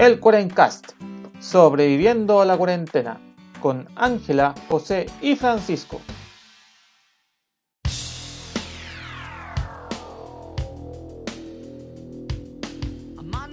[0.00, 0.92] El Cuarencast,
[1.40, 3.20] sobreviviendo a la cuarentena,
[3.60, 6.00] con Ángela, José y Francisco.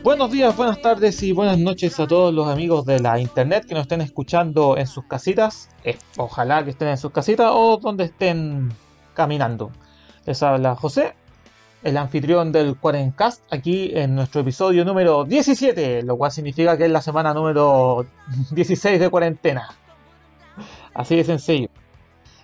[0.02, 3.74] Buenos días, buenas tardes y buenas noches a todos los amigos de la internet que
[3.74, 5.68] nos estén escuchando en sus casitas.
[6.16, 8.72] Ojalá que estén en sus casitas o donde estén
[9.16, 9.70] caminando.
[10.26, 11.14] Les habla José,
[11.84, 16.92] el anfitrión del Quarencast, aquí en nuestro episodio número 17, lo cual significa que es
[16.92, 18.06] la semana número
[18.52, 19.70] 16 de cuarentena.
[20.94, 21.70] Así de sencillo.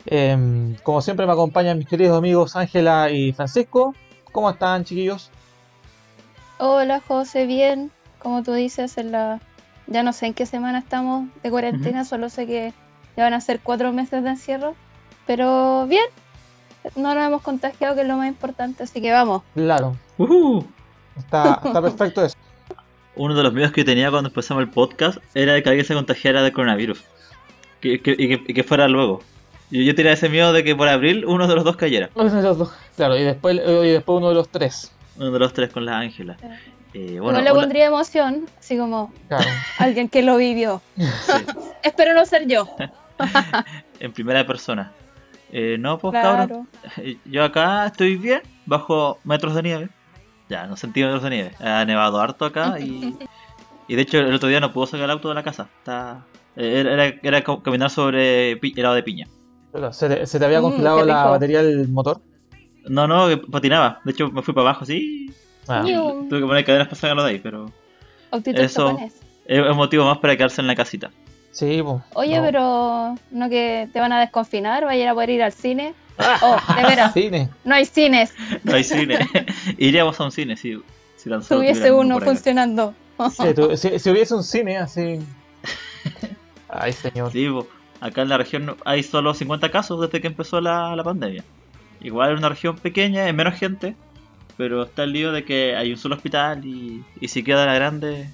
[0.06, 3.96] Em, como siempre me acompañan mis queridos amigos Ángela y Francisco.
[4.32, 5.32] ¿Cómo están, chiquillos?
[6.58, 7.92] Hola José, bien.
[8.20, 9.42] Como tú dices, en la...
[9.88, 12.74] ya no sé en qué semana estamos de cuarentena, solo sé que
[13.18, 14.76] ya van a ser cuatro meses de encierro.
[15.26, 16.06] Pero bien,
[16.96, 19.42] no nos hemos contagiado, que es lo más importante, así que vamos.
[19.54, 19.96] Claro.
[20.18, 20.64] Uh,
[21.18, 22.36] Está, está perfecto eso.
[23.16, 25.94] uno de los miedos que tenía cuando empezamos el podcast era de que alguien se
[25.94, 27.04] contagiara de coronavirus.
[27.82, 29.22] Que- que- y, que, y que fuera luego.
[29.70, 32.10] Y yo tenía ese miedo de que por abril uno de los dos cayera.
[32.16, 32.72] Uno de los dos.
[32.96, 34.92] Claro, y después, y después uno de los tres.
[35.18, 36.38] Uno de los tres con la Ángela.
[36.94, 39.46] Eh, bueno, Igual le una- pondría emoción, así como Claro.
[39.80, 40.82] alguien que lo vivió.
[40.98, 41.34] sí,
[41.84, 42.68] Espero no ser yo.
[44.00, 44.92] en primera persona.
[45.56, 46.38] Eh, no, pues Claro.
[46.48, 46.68] cabrón.
[47.26, 49.90] Yo acá estoy bien, bajo metros de nieve.
[50.50, 51.52] Ya, no centímetros de nieve.
[51.60, 53.16] Ha nevado harto acá y.
[53.86, 55.68] Y de hecho el otro día no pudo sacar el auto de la casa.
[55.80, 56.24] Está,
[56.56, 59.28] era, era, caminar sobre helado de piña.
[59.92, 62.22] ¿Se, te- se te había Mm, congelado la batería del motor?
[62.88, 64.00] No, no, que patinaba.
[64.06, 65.30] De hecho me fui para abajo así.
[65.68, 65.84] Ah.
[65.84, 67.72] Tuve que poner cadenas para sacarlo de ahí, pero
[68.46, 68.88] Eso.
[68.88, 69.20] japonés.
[69.48, 71.12] es un motivo más para quedarse en la casita.
[71.54, 72.02] Sí, pues.
[72.16, 72.44] Oye, no.
[72.44, 75.94] pero no que te van a desconfinar, vaya a poder ir al cine.
[76.42, 77.50] Oh, de veras, Cine.
[77.64, 78.34] no hay cines.
[78.64, 79.18] No hay cine.
[79.78, 80.78] Iríamos a un cine si,
[81.16, 82.94] si tan solo Tuviese tuviéramos uno funcionando.
[83.32, 85.20] Sí, si, si hubiese un cine así.
[86.70, 87.32] Ay, señor.
[87.32, 87.68] Sí, po.
[88.02, 91.44] acá en la región hay solo 50 casos desde que empezó la, la pandemia.
[92.02, 93.96] Igual es una región pequeña, es menos gente,
[94.58, 97.76] pero está el lío de que hay un solo hospital y, y si queda la
[97.76, 98.30] grande,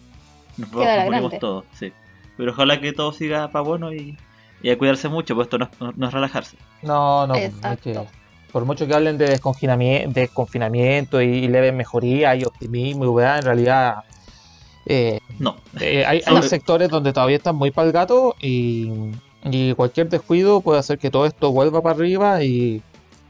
[0.57, 1.65] nos, nos morimos todos.
[1.73, 1.93] Sí.
[2.39, 4.17] Pero ojalá que todo siga para bueno y,
[4.63, 6.55] y a cuidarse mucho, pues esto no, es- no es relajarse.
[6.81, 7.89] No, no, Exacto.
[7.89, 8.07] es que
[8.53, 13.39] por mucho que hablen de desconfinamiento, de confinamiento y, leve mejoría y optimismo y weá,
[13.39, 13.95] en realidad
[14.85, 18.89] eh, No, eh, hay, hay sectores donde todavía están muy pa'l gato y,
[19.43, 22.81] y cualquier descuido puede hacer que todo esto vuelva para arriba y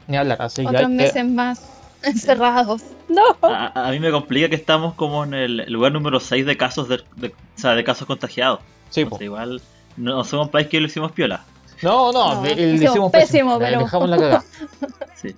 [0.06, 0.40] ni hablar.
[0.40, 1.68] Así que Otros que- meses más
[2.04, 2.82] encerrados.
[3.08, 3.22] No.
[3.42, 6.88] a, a mí me complica que estamos como en el lugar número 6 de casos
[6.88, 8.60] de, de- o sea, de casos contagiados.
[8.90, 9.60] Sí, igual
[9.96, 11.44] no somos un país que lo hicimos piola.
[11.82, 14.44] No, no, No, le- le hicimos hicimos pésimo, pero- dejamos la cagada.
[15.14, 15.34] Sí.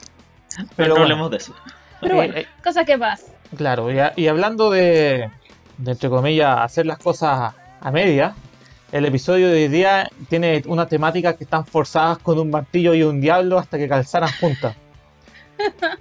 [0.57, 1.03] Pero, Pero no bueno.
[1.05, 1.55] hablemos de eso.
[2.01, 3.29] Pero Eh, bueno, eh, cosas que pasan.
[3.57, 5.31] Claro, y, a- y hablando de,
[5.79, 8.35] de, entre comillas, hacer las cosas a media,
[8.93, 13.03] el episodio de hoy día tiene una temática que están forzadas con un martillo y
[13.03, 14.77] un diablo hasta que calzaran juntas.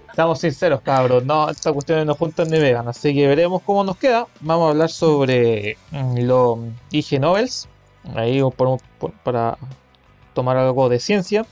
[0.10, 3.98] Estamos sinceros, cabros, no, estas cuestiones no juntan ni vegan, así que veremos cómo nos
[3.98, 4.28] queda.
[4.42, 6.60] Vamos a hablar sobre mm, los
[6.92, 7.68] IG Novels,
[8.16, 9.58] ahí por un- por- para
[10.34, 11.46] tomar algo de ciencia.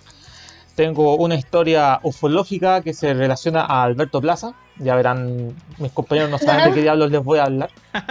[0.75, 4.53] Tengo una historia ufológica que se relaciona a Alberto Plaza.
[4.77, 7.69] Ya verán, mis compañeros no saben de qué diablos les voy a hablar.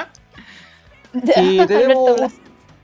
[1.37, 2.31] Y tenemos,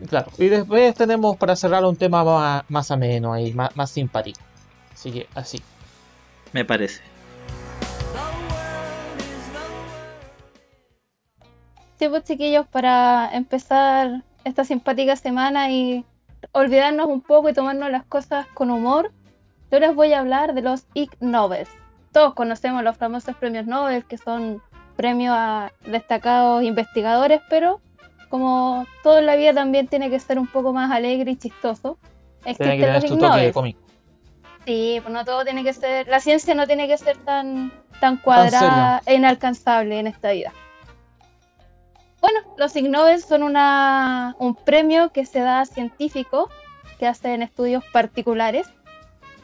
[0.08, 4.40] claro, y después tenemos para cerrar un tema más, más ameno ahí, más, más simpático.
[4.92, 5.62] Así que así.
[6.54, 7.02] Me parece.
[11.98, 16.04] Sí, pues chiquillos, para empezar esta simpática semana y
[16.52, 19.10] olvidarnos un poco y tomarnos las cosas con humor,
[19.72, 21.70] yo les voy a hablar de los Ig Nobels.
[22.12, 24.62] Todos conocemos los famosos premios Nobel, que son
[24.94, 27.80] premios a destacados investigadores, pero
[28.28, 31.98] como todo en la vida también tiene que ser un poco más alegre y chistoso,
[32.44, 33.52] que existen los Ig toque de Nobel.
[33.52, 33.83] cómic.
[34.66, 38.16] Sí, pues no todo tiene que ser, la ciencia no tiene que ser tan, tan
[38.16, 40.52] cuadrada e inalcanzable en esta vida.
[42.20, 46.48] Bueno, los Ig Nobel son una, un premio que se da a científicos
[46.98, 48.66] que hacen estudios particulares.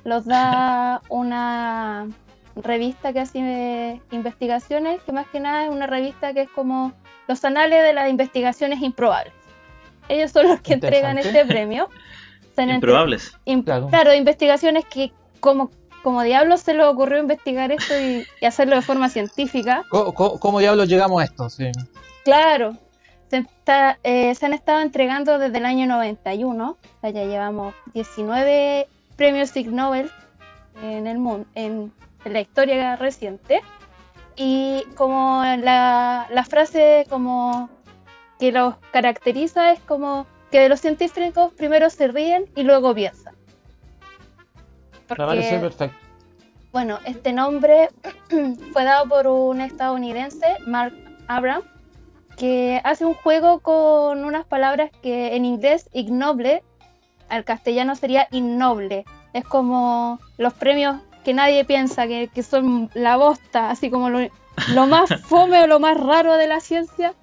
[0.04, 2.08] Los da una
[2.56, 6.92] revista que hace investigaciones, que más que nada es una revista que es como
[7.28, 9.34] los anales de las investigaciones improbables.
[10.08, 11.88] Ellos son los que entregan este premio.
[12.64, 13.32] Entre- Improbables.
[13.46, 13.88] Im- Claro.
[13.88, 14.12] claro.
[14.14, 15.70] investigaciones que como,
[16.02, 19.84] como diablos se les ocurrió investigar esto y, y hacerlo de forma científica.
[19.90, 21.48] ¿Cómo, cómo- cómo diablos llegamos a esto?
[21.48, 21.70] Sí.
[22.24, 22.76] Claro,
[23.28, 27.74] se, está- eh, se han estado entregando desde el año 91, o sea, ya llevamos
[27.94, 30.10] 19 premios Ig Nobel
[30.82, 31.92] en el mundo, en,
[32.24, 33.60] en la historia reciente.
[34.36, 37.68] Y como la, la frase como
[38.38, 43.34] que los caracteriza es como que de los científicos primero se ríen y luego piensan.
[45.08, 45.96] Me parece perfecto.
[46.72, 47.88] Bueno, este nombre
[48.72, 50.94] fue dado por un estadounidense, Mark
[51.26, 51.62] Abraham,
[52.36, 56.62] que hace un juego con unas palabras que en inglés ignoble,
[57.28, 59.04] al castellano sería innoble.
[59.32, 64.20] Es como los premios que nadie piensa que, que son la bosta, así como lo,
[64.74, 67.14] lo más fome o lo más raro de la ciencia,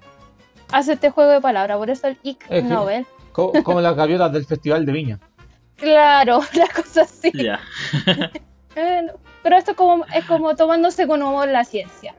[0.74, 1.78] hace este juego de palabras.
[1.78, 3.08] Por eso el Ig Es que- Nobel.
[3.38, 5.20] Como, como las gaviotas del Festival de Viña.
[5.76, 7.32] Claro, la cosa así.
[7.34, 7.60] Ya.
[8.80, 9.08] Eh,
[9.42, 12.14] pero esto es como, es como tomándose con humor la ciencia.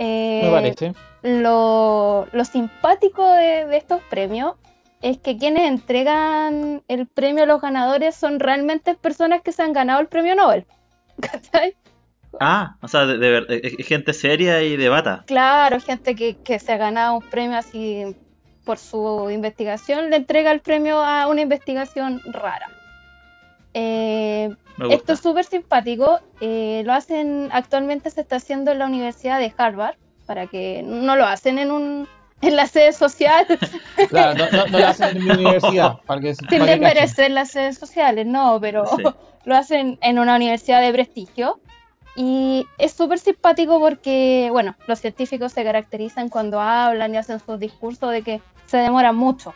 [0.00, 0.94] Eh, Me parece.
[1.22, 4.54] lo, lo simpático de, de estos premios
[5.00, 9.72] es que quienes entregan el premio a los ganadores son realmente personas que se han
[9.72, 10.66] ganado el premio Nobel.
[11.20, 11.76] ¿Cachai?
[12.40, 15.22] Ah, o sea, de, es- es gente seria y de bata.
[15.28, 18.16] Claro, gente que, que se ha ganado un premio así
[18.66, 22.66] por su investigación, le entrega el premio a una investigación rara.
[23.72, 24.54] Eh.
[24.90, 26.20] Esto es súper simpático.
[26.40, 29.94] eh, lo hacen, actualmente se está haciendo en la Universidad de Harvard,
[30.26, 32.08] para que no lo hacen en un
[32.42, 33.46] en la sede social,
[34.10, 35.98] Claro, no, no, no lo hacen en mi universidad.
[36.06, 36.80] Para que, sin para que cachen.
[36.82, 39.02] desmerecer las sedes sociales, no, pero Sí.
[39.44, 41.60] lo hacen en una universidad de prestigio.
[42.18, 47.58] Y es súper simpático porque, bueno, los científicos se caracterizan cuando hablan y hacen sus
[47.58, 49.54] discursos de que se demoran mucho.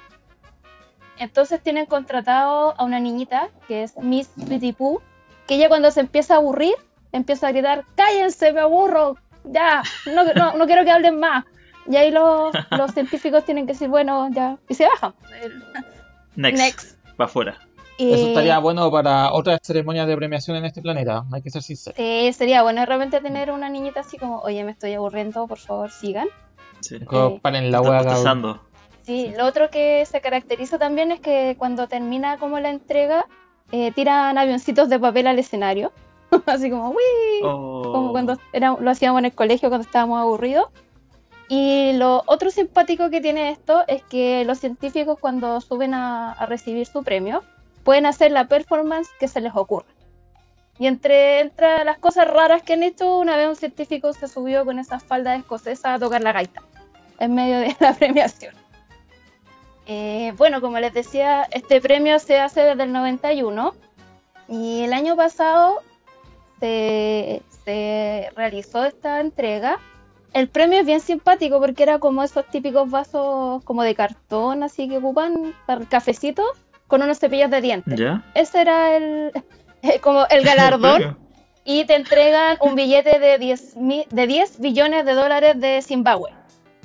[1.18, 5.00] Entonces tienen contratado a una niñita que es Miss Pretty Pooh,
[5.46, 6.74] que ella cuando se empieza a aburrir,
[7.12, 9.82] empieza a gritar, cállense, me aburro, ya,
[10.14, 11.44] no, no, no quiero que hablen más.
[11.86, 15.14] Y ahí los, los científicos tienen que decir, bueno, ya, y se bajan.
[16.36, 16.58] Next.
[16.58, 16.98] Next.
[17.20, 17.58] Va afuera.
[17.98, 21.24] Eso Y- estaría bueno para otras ceremonias de premiación en este planeta.
[21.32, 21.94] Hay que ser sincero.
[21.98, 25.58] Sí, sería bueno de repente tener una niñita así como, oye, me estoy aburriendo, por
[25.58, 26.28] favor, sigan.
[26.80, 26.98] Sí.
[26.98, 27.06] Sí.
[27.42, 28.02] Paren la hueá.
[29.10, 33.26] Sí, lo otro que se caracteriza también es que cuando termina como la entrega,
[33.72, 35.90] eh, tiran avioncitos de papel al escenario.
[36.46, 37.42] así como, ¡Wii!
[37.42, 37.90] Oh.
[37.90, 40.68] Como cuando era, lo hacíamos en el colegio cuando estábamos aburridos.
[41.48, 46.46] Y lo otro simpático que tiene esto es que los científicos cuando suben a, a
[46.46, 47.42] recibir su premio
[47.82, 49.88] pueden hacer la performance que se les ocurra.
[50.78, 54.64] Y entre, entre las cosas raras que han hecho, una vez un científico se subió
[54.64, 56.62] con esa falda escocesa a tocar la gaita
[57.18, 58.59] en medio de la premiación.
[59.92, 63.75] Eh, bueno, como les decía, este premio se hace desde el 91
[64.48, 65.81] y el año pasado
[66.60, 69.78] se, se realizó esta entrega.
[70.32, 74.88] El premio es bien simpático porque era como esos típicos vasos como de cartón, así
[74.88, 76.44] que ocupan para cafecito
[76.86, 77.98] con unos cepillos de dientes.
[77.98, 78.22] ¿Ya?
[78.34, 79.32] Ese era el
[80.02, 81.19] como el galardón
[81.64, 86.31] y te entregan un billete de 10, mi- de 10 billones de dólares de Zimbabue.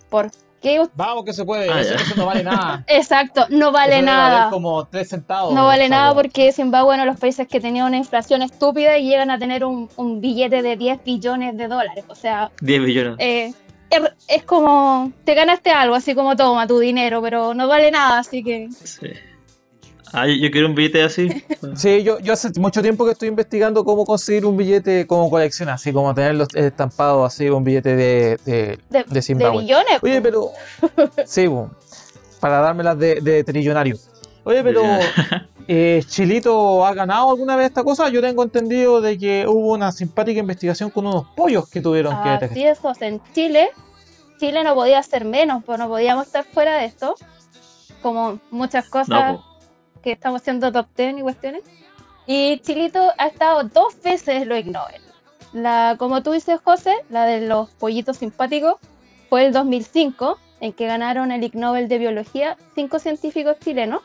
[0.10, 0.32] ¿Por
[0.96, 1.70] Vamos que se puede.
[1.72, 2.84] Ah, eso, no vale nada.
[2.88, 4.50] Exacto, no vale Eso nada.
[4.50, 5.54] como 3 centavos.
[5.54, 8.98] No vale nada porque Zimbabue es uno de los países que tenía una inflación estúpida
[8.98, 12.06] y llegan a tener un, un billete de 10 billones de dólares.
[12.08, 13.16] O sea, 10 billones.
[13.20, 13.54] eh,
[13.90, 18.20] es, es como, te ganaste algo, así como toma tu dinero, pero no vale nada,
[18.20, 18.68] así que...
[18.72, 19.08] Sí.
[20.16, 21.28] Ah, yo, quiero un billete así.
[21.76, 25.68] Sí, yo, yo hace mucho tiempo que estoy investigando cómo conseguir un billete como colección,
[25.68, 29.58] así como tenerlo estampado así, un billete de, de, De, de Zimbabue.
[29.58, 30.04] de billones.
[30.04, 30.52] Oye, pero.
[31.26, 31.50] Sí,
[32.40, 33.98] para dármelas de, de trillonario.
[34.44, 34.84] Oye, pero.
[35.68, 38.10] Eh, ¿Chilito ha ganado alguna vez esta cosa?
[38.10, 42.30] Yo tengo entendido de que hubo una simpática investigación con unos pollos que tuvieron que
[42.30, 43.70] Así es, o sea, en Chile,
[44.40, 47.16] Chile no podía ser menos, pues no podíamos estar fuera de esto,
[48.04, 49.55] como muchas cosas No.
[50.06, 51.64] Que estamos haciendo top 10 y cuestiones.
[52.28, 55.02] Y Chilito ha estado dos veces en los Ig Nobel.
[55.52, 58.76] La, como tú dices, José, la de los pollitos simpáticos,
[59.30, 64.02] fue el 2005, en que ganaron el Ig Nobel de Biología cinco científicos chilenos,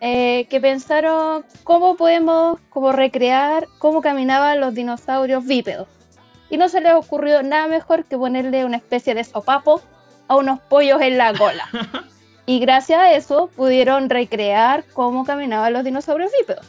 [0.00, 5.88] eh, que pensaron cómo podemos como recrear cómo caminaban los dinosaurios bípedos.
[6.50, 9.80] Y no se les ocurrió nada mejor que ponerle una especie de sopapo
[10.28, 11.66] a unos pollos en la cola.
[12.46, 16.66] Y gracias a eso pudieron recrear cómo caminaban los dinosaurios bípedos.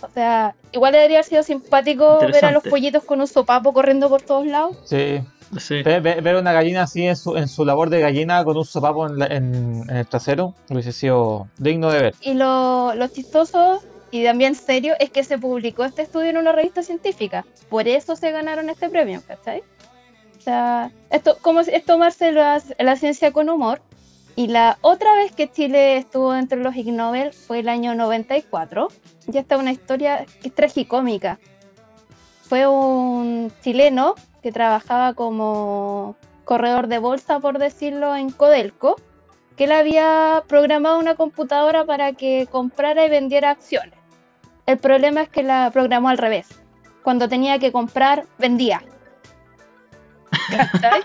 [0.00, 4.08] O sea, igual debería haber sido simpático ver a los pollitos con un sopapo corriendo
[4.08, 4.76] por todos lados.
[4.84, 5.20] Sí.
[5.60, 5.82] Sí.
[5.82, 8.64] Ver, ver- ver una gallina así en su, en su labor de gallina con un
[8.64, 12.14] sopapo en, la- en- en el trasero hubiese sido digno de ver.
[12.22, 13.80] Y lo, lo chistoso
[14.10, 17.44] y también serio es que se publicó este estudio en una revista científica.
[17.68, 19.60] Por eso se ganaron este premio, ¿cachai?
[20.38, 23.82] O sea, esto como es es tomarse la, la ciencia con humor.
[24.34, 28.88] Y la otra vez que Chile estuvo entre los Ig Nobel fue el año 94.
[29.26, 31.38] Ya está una historia que es tragicómica.
[32.42, 38.96] Fue un chileno que trabajaba como corredor de bolsa, por decirlo, en Codelco,
[39.56, 43.94] que él había programado una computadora para que comprara y vendiera acciones.
[44.66, 46.48] El problema es que la programó al revés.
[47.02, 48.82] Cuando tenía que comprar, vendía.
[50.50, 51.02] ¿Cachai?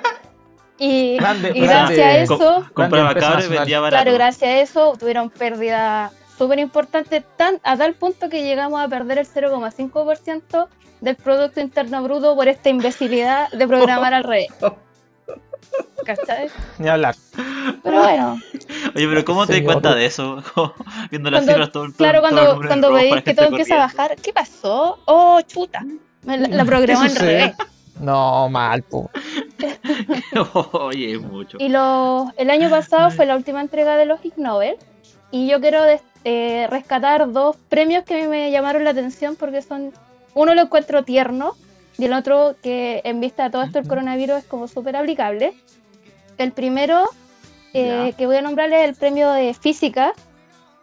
[0.80, 4.04] Y, Grande- y grande- gracias a eso, Grande Compraba cabros y vendía barato.
[4.04, 8.88] claro, gracias a eso tuvieron pérdida súper importante, tan, a tal punto que llegamos a
[8.88, 10.68] perder el 0,5%
[11.02, 14.50] del Producto Interno Bruto por esta imbecilidad de programar al revés.
[16.06, 16.48] ¿Cachai?
[16.78, 17.16] Ni hablar.
[17.84, 18.40] Pero bueno,
[18.96, 20.42] Oye, pero ¿cómo te das cuenta de eso?
[21.12, 23.48] Viendo las Cuando- cifras todo, claro, el cuando, número en cuando rojo, veis que todo
[23.48, 25.00] empieza a bajar, ¿qué pasó?
[25.06, 25.84] Oh, chuta.
[26.24, 27.54] Me La, la programó ¿Qué al revés.
[28.00, 29.10] No, mal, po.
[30.74, 31.58] Oye, es mucho.
[31.60, 34.78] Y lo, el año pasado fue la última entrega de los Ig Nobel.
[35.32, 35.80] Y yo quiero
[36.24, 39.94] eh, rescatar dos premios que a mí me llamaron la atención porque son.
[40.34, 41.56] Uno lo encuentro tierno
[41.98, 45.54] y el otro que en vista de todo esto el coronavirus es como súper aplicable.
[46.38, 47.06] El primero
[47.74, 50.14] eh, que voy a nombrar es el premio de física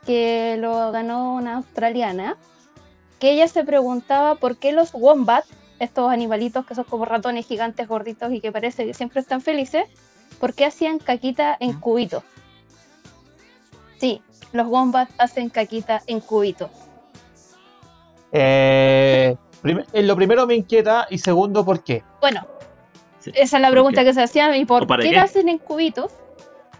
[0.05, 2.37] que lo ganó una australiana.
[3.21, 5.45] Que ella se preguntaba por qué los wombat,
[5.85, 9.85] estos animalitos que son como ratones gigantes gorditos y que parece que siempre están felices,
[10.41, 12.23] ¿por qué hacían caquita en cubitos?
[13.99, 14.21] Sí,
[14.53, 16.71] los wombats hacen caquita en cubitos.
[18.33, 22.03] Eh, prim- eh, lo primero me inquieta y segundo, ¿por qué?
[22.21, 22.47] Bueno,
[23.21, 23.31] Sí.
[23.35, 24.07] esa es la ¿Por pregunta qué?
[24.09, 25.19] que se hacían y por ¿O para qué qué?
[25.19, 26.13] hacen en cubitos.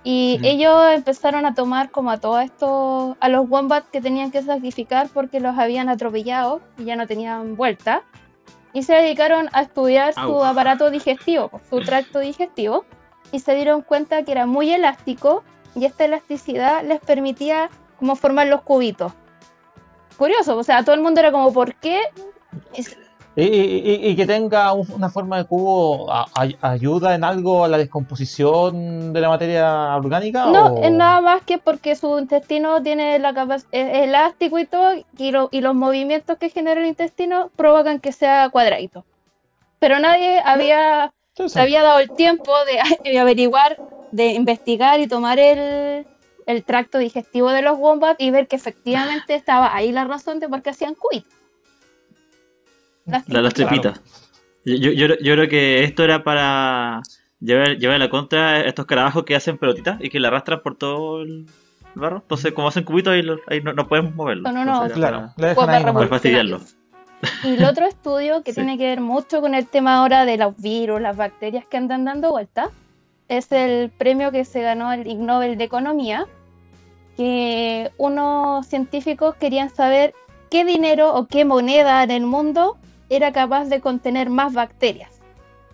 [0.07, 4.43] Y ellos empezaron a tomar como a todos estos, a los wombats que tenían que
[4.43, 8.03] sacrificar porque los habían atropellado y ya no tenían vuelta.
[8.75, 10.45] Y se dedicaron a estudiar su Au.
[10.45, 12.85] aparato digestivo, su tracto digestivo.
[13.33, 15.43] Y se dieron cuenta que era muy elástico
[15.75, 19.13] y esta elasticidad les permitía como formar los cubitos.
[20.19, 22.03] Curioso, o sea, todo el mundo era como, ¿por qué?
[23.37, 23.43] Y,
[24.11, 27.79] y- que tenga un- una forma de cubo a- a- ayuda en algo a la
[27.79, 30.47] descomposición de la materia orgánica.
[30.47, 34.67] No, o- es nada más que porque su intestino tiene la capacidad, es elástico y
[34.67, 39.05] todo, y, lo- y los movimientos que genera el intestino provocan que sea cuadradito.
[39.81, 41.13] Pero nadie había,
[41.49, 43.81] se había dado el tiempo de, de averiguar,
[44.13, 46.07] de investigar y tomar el,
[46.47, 50.49] el tracto digestivo de los wombats y ver que efectivamente estaba ahí la razón de
[50.49, 51.25] por qué hacían cuit.
[53.07, 53.71] Las La, las Claro.
[53.71, 54.01] tripitas.
[54.65, 57.03] Yo, yo, yo, yo creo que esto era para
[57.41, 60.77] llevar, llevar a la contra estos carabajos que hacen pelotitas y que la arrastran por
[60.77, 61.47] todo el
[61.95, 62.19] barro.
[62.19, 64.49] Entonces, como hacen cubitos, ahí, lo- ahí no, no podemos moverlo.
[64.49, 66.61] Son unos- Entonces claro, para- para fastidiarlo.
[67.43, 68.61] Y el otro estudio que Sí.
[68.61, 72.05] tiene que ver mucho con el tema ahora de los virus, las bacterias que andan
[72.05, 72.71] dando vuelta,
[73.29, 76.27] es el premio que se ganó el Ig Nobel de Economía,
[77.17, 80.15] que unos científicos querían saber
[80.51, 82.77] qué dinero o qué moneda en el mundo
[83.15, 85.11] era capaz de contener más bacterias,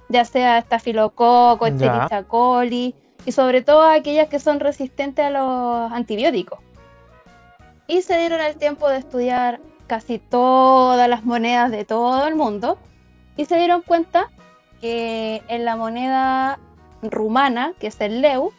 [0.09, 1.66] ya sea estafilococo.
[1.66, 2.94] Escherichia coli
[3.25, 6.59] y sobre todo aquellas que son resistentes a los antibióticos.
[7.87, 12.78] Y se dieron el tiempo de estudiar casi todas las monedas de todo el mundo
[13.37, 14.30] y se dieron cuenta
[14.80, 16.59] que en la moneda
[17.02, 18.52] rumana, que es el leu,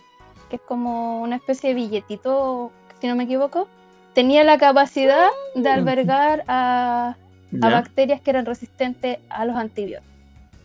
[0.49, 3.67] que es como una especie de billetito, si no me equivoco,
[4.13, 7.15] tenía la capacidad de albergar a,
[7.61, 10.09] a bacterias que eran resistentes a los antibióticos.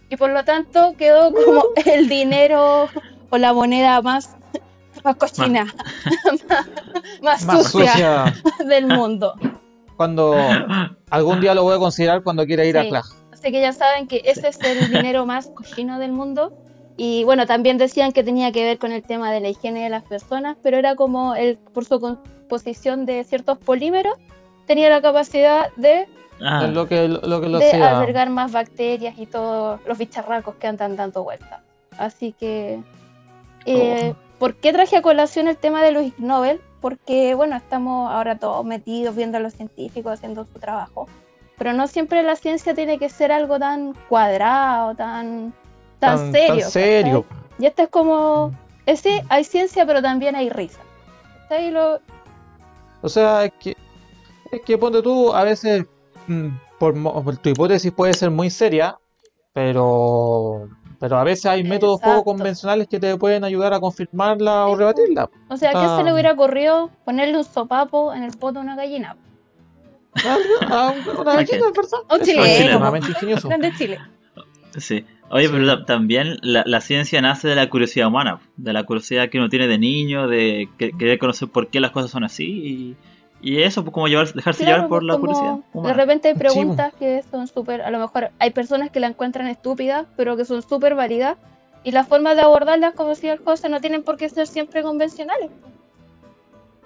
[0.09, 2.89] Y por lo tanto quedó como el dinero
[3.31, 4.37] o la moneda más,
[5.03, 5.67] más cochina,
[7.23, 8.35] más, Más sucia, sucia.
[8.67, 9.35] del mundo.
[9.97, 10.37] Cuando
[11.11, 12.89] algún día lo voy a considerar cuando quiera ir a Sí.
[12.91, 13.15] clase.
[13.33, 16.53] Así que ya saben que ese es el dinero más cochino del mundo.
[16.97, 19.91] Y bueno, también decían que tenía que ver con el tema de la higiene de
[19.91, 24.17] las personas, pero era como el, por su composición de ciertos polímeros,
[24.67, 26.09] tenía la capacidad de,
[26.43, 27.99] Ah, Es lo que lo que lo de sea.
[27.99, 31.61] albergar más bacterias y todos los bicharracos que andan dando vueltas.
[31.99, 32.81] Así que,
[33.65, 36.61] eh, ¿por qué traje a colación el tema de los Ig Nobel?
[36.83, 41.09] Porque, bueno, estamos ahora todos metidos viendo a los científicos haciendo su trabajo.
[41.59, 45.55] Pero no siempre la ciencia tiene que ser algo tan cuadrado, tan,
[45.99, 46.63] tan, serio.
[46.63, 47.25] Tan serio.
[47.59, 48.53] Y esto es como,
[48.85, 50.81] es, sí, hay ciencia, pero también hay risa.
[51.73, 51.99] Lo-
[53.01, 53.75] O sea, es que,
[54.53, 55.87] es que ponte tú, a veces,
[56.79, 58.97] por, mo- por tu hipótesis puede ser muy seria,
[59.53, 60.69] pero,
[61.01, 65.29] pero a veces hay métodos poco convencionales que te pueden ayudar a confirmarla o rebatirla.
[65.49, 65.97] o sea, ¿a qué Ah.
[65.97, 69.17] se le hubiera ocurrido ponerle un sopapo en el poto a una gallina?
[70.63, 71.99] Ah, una gallina, ¿verdad?
[72.11, 72.97] Un chileno.
[72.97, 73.49] ingenioso.
[73.49, 73.99] Grande Chile.
[74.79, 75.05] sí.
[75.29, 75.53] Oye, Sí.
[75.53, 79.39] pero ta- también la, la ciencia nace de la curiosidad humana, de la curiosidad que
[79.39, 82.97] uno tiene de niño, de que- querer conocer por qué las cosas son así y,
[83.43, 86.35] y eso, pues como llevar, dejarse Claro, llevar por pues, la curiosidad De repente hay
[86.35, 90.37] Sí, preguntas que son súper, a lo mejor hay personas que la encuentran estúpida, pero
[90.37, 91.37] que son súper válidas.
[91.85, 94.83] Y las formas de abordarlas, como decía el José, no tienen por qué ser siempre
[94.83, 95.51] convencionales.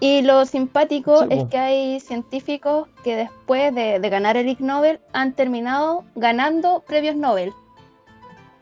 [0.00, 4.61] Y lo simpático Sí, es que hay científicos que después de, de ganar el Ig
[4.61, 7.52] Nobel han terminado ganando premios Nobel.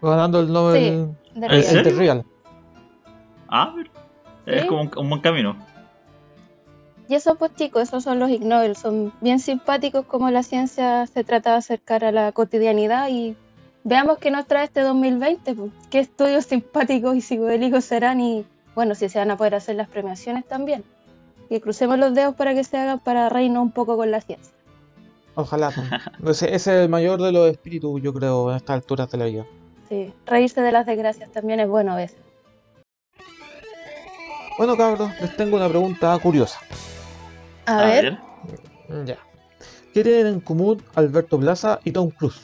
[0.02, 2.24] Ganando el Nobel de ¿En real.
[3.48, 3.90] Ah, pero
[4.46, 4.68] es Sí.
[4.68, 5.56] como un, un buen camino.
[7.08, 11.06] Y eso pues chicos, esos son los Ig Nobel, son bien simpáticos como la ciencia
[11.06, 13.34] se trata de acercar a la cotidianidad y
[13.82, 18.94] veamos qué nos trae este 2020, pues, qué estudios simpáticos y psicodélicos serán y bueno,
[18.94, 20.84] si se van a poder hacer las premiaciones también.
[21.48, 24.52] Y crucemos los dedos para que se hagan para reírnos un poco con la ciencia.
[25.34, 25.72] Ojalá.
[26.22, 26.42] pues.
[26.42, 29.24] Ese, ese es el mayor de los espíritus, yo creo, a estas alturas de la
[29.24, 29.46] vida.
[29.88, 32.18] Sí, reírse de las desgracias también es bueno a veces.
[34.58, 36.60] Bueno, cabros, les tengo una pregunta curiosa.
[37.68, 38.18] A, ver,
[39.04, 39.18] Ya.
[39.92, 42.40] ¿Qué tienen en común Alberto Plaza y Tom Cruise?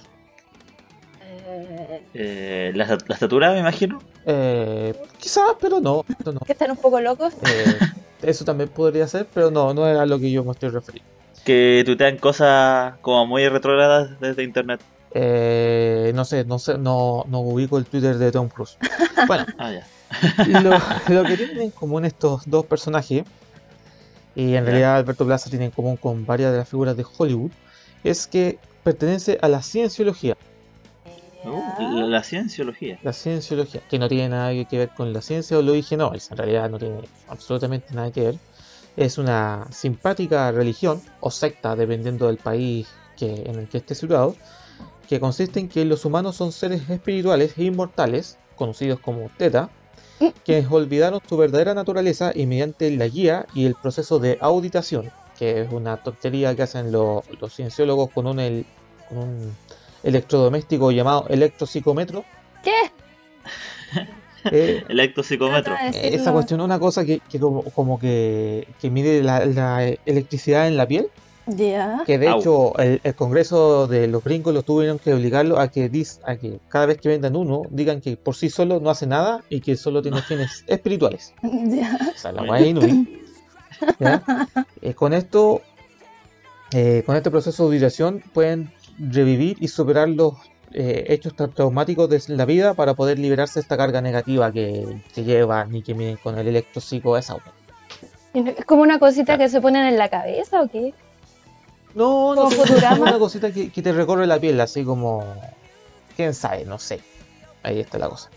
[1.23, 4.03] eh, Eh, la, la estatura, me imagino.
[4.27, 6.05] Eh, quizás, pero no.
[6.47, 7.35] que están un poco locos.
[7.47, 7.79] Eh,
[8.23, 11.11] eso también podría ser, pero no, no era a lo que yo me estoy refiriendo.
[11.45, 14.81] Que tuitean cosas como muy retrógradas desde internet.
[15.13, 18.77] Eh, no sé, no sé, no, no ubico el Twitter de Tom Cruise.
[19.27, 19.87] Bueno, Ah, ya.
[20.61, 20.71] lo,
[21.15, 23.25] lo que tienen en común estos dos personajes,
[24.35, 27.51] y en realidad Alberto Plaza tiene en común con varias de las figuras de Hollywood,
[28.03, 30.37] es que pertenece a la cienciología.
[31.45, 32.99] Uh, la, la cienciología.
[33.03, 36.13] La cienciología, que no tiene nada que ver con la ciencia o lo dije no,
[36.15, 38.39] en realidad no tiene absolutamente nada que ver.
[38.97, 44.37] Es una simpática religión o secta, dependiendo del país que, en el que esté situado,
[45.09, 49.71] que consiste en que los humanos son seres espirituales e inmortales, conocidos como Teta,
[50.45, 55.61] quienes olvidaron su verdadera naturaleza y mediante la guía y el proceso de auditación, que
[55.63, 58.65] es una tontería que hacen lo- los cienciólogos con un, el-
[59.09, 59.57] con un
[60.03, 62.25] electrodoméstico llamado electropsicómetro,
[62.63, 62.73] ¿Qué?
[64.51, 65.75] eh, Electropsicómetro.
[65.75, 69.45] Trata de esa cuestión es una cosa que, que como, como que, que mide la,
[69.47, 71.09] la electricidad en la piel,
[71.47, 72.03] Ya.
[72.07, 72.39] que de Au.
[72.41, 76.37] hecho el, el Congreso de los gringos lo tuvieron que obligarlo a que, dis- a
[76.37, 79.61] que cada vez que vendan uno digan que por sí solo no hace nada y
[79.61, 81.35] que solo tiene fines espirituales.
[81.43, 81.99] Ya.
[82.15, 82.43] O sea, la.
[84.83, 85.61] Eh, con esto,
[86.73, 90.35] eh, con este proceso de auditación pueden revivir y superar los
[90.73, 95.01] eh, hechos tan traumáticos de la vida para poder liberarse de esta carga negativa que,
[95.15, 97.37] que llevan y que miden con el electropsico esa.
[98.33, 100.95] ¿Es como una cosita que se ponen en la cabeza o qué?
[101.95, 105.25] No, no como una cosita que, que te recorre la piel, así como.
[106.17, 106.65] ¿Quién sabe?
[106.65, 107.01] No sé.
[107.63, 108.31] Ahí está la cosa.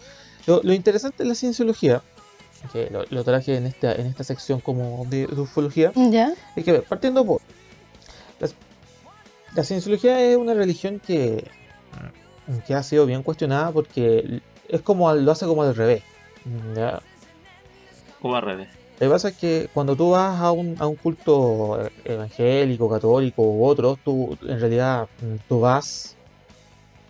[0.45, 2.01] Lo, lo interesante de la cienciología,
[2.71, 6.33] que lo, lo traje en esta, en esta sección como de, de ufología, Ya.
[6.55, 7.41] es que, partiendo por.
[8.39, 8.47] La,
[9.55, 11.43] la cienciología es una religión que,
[12.65, 16.03] que ha sido bien cuestionada porque es como al- lo hace como al revés.
[16.75, 17.01] ¿ya?
[18.21, 18.69] Como al revés.
[18.99, 22.89] Lo que pasa es que cuando tú vas a un, a un culto eh, evangélico,
[22.89, 26.17] católico u otro, tú en realidad mm, tú vas,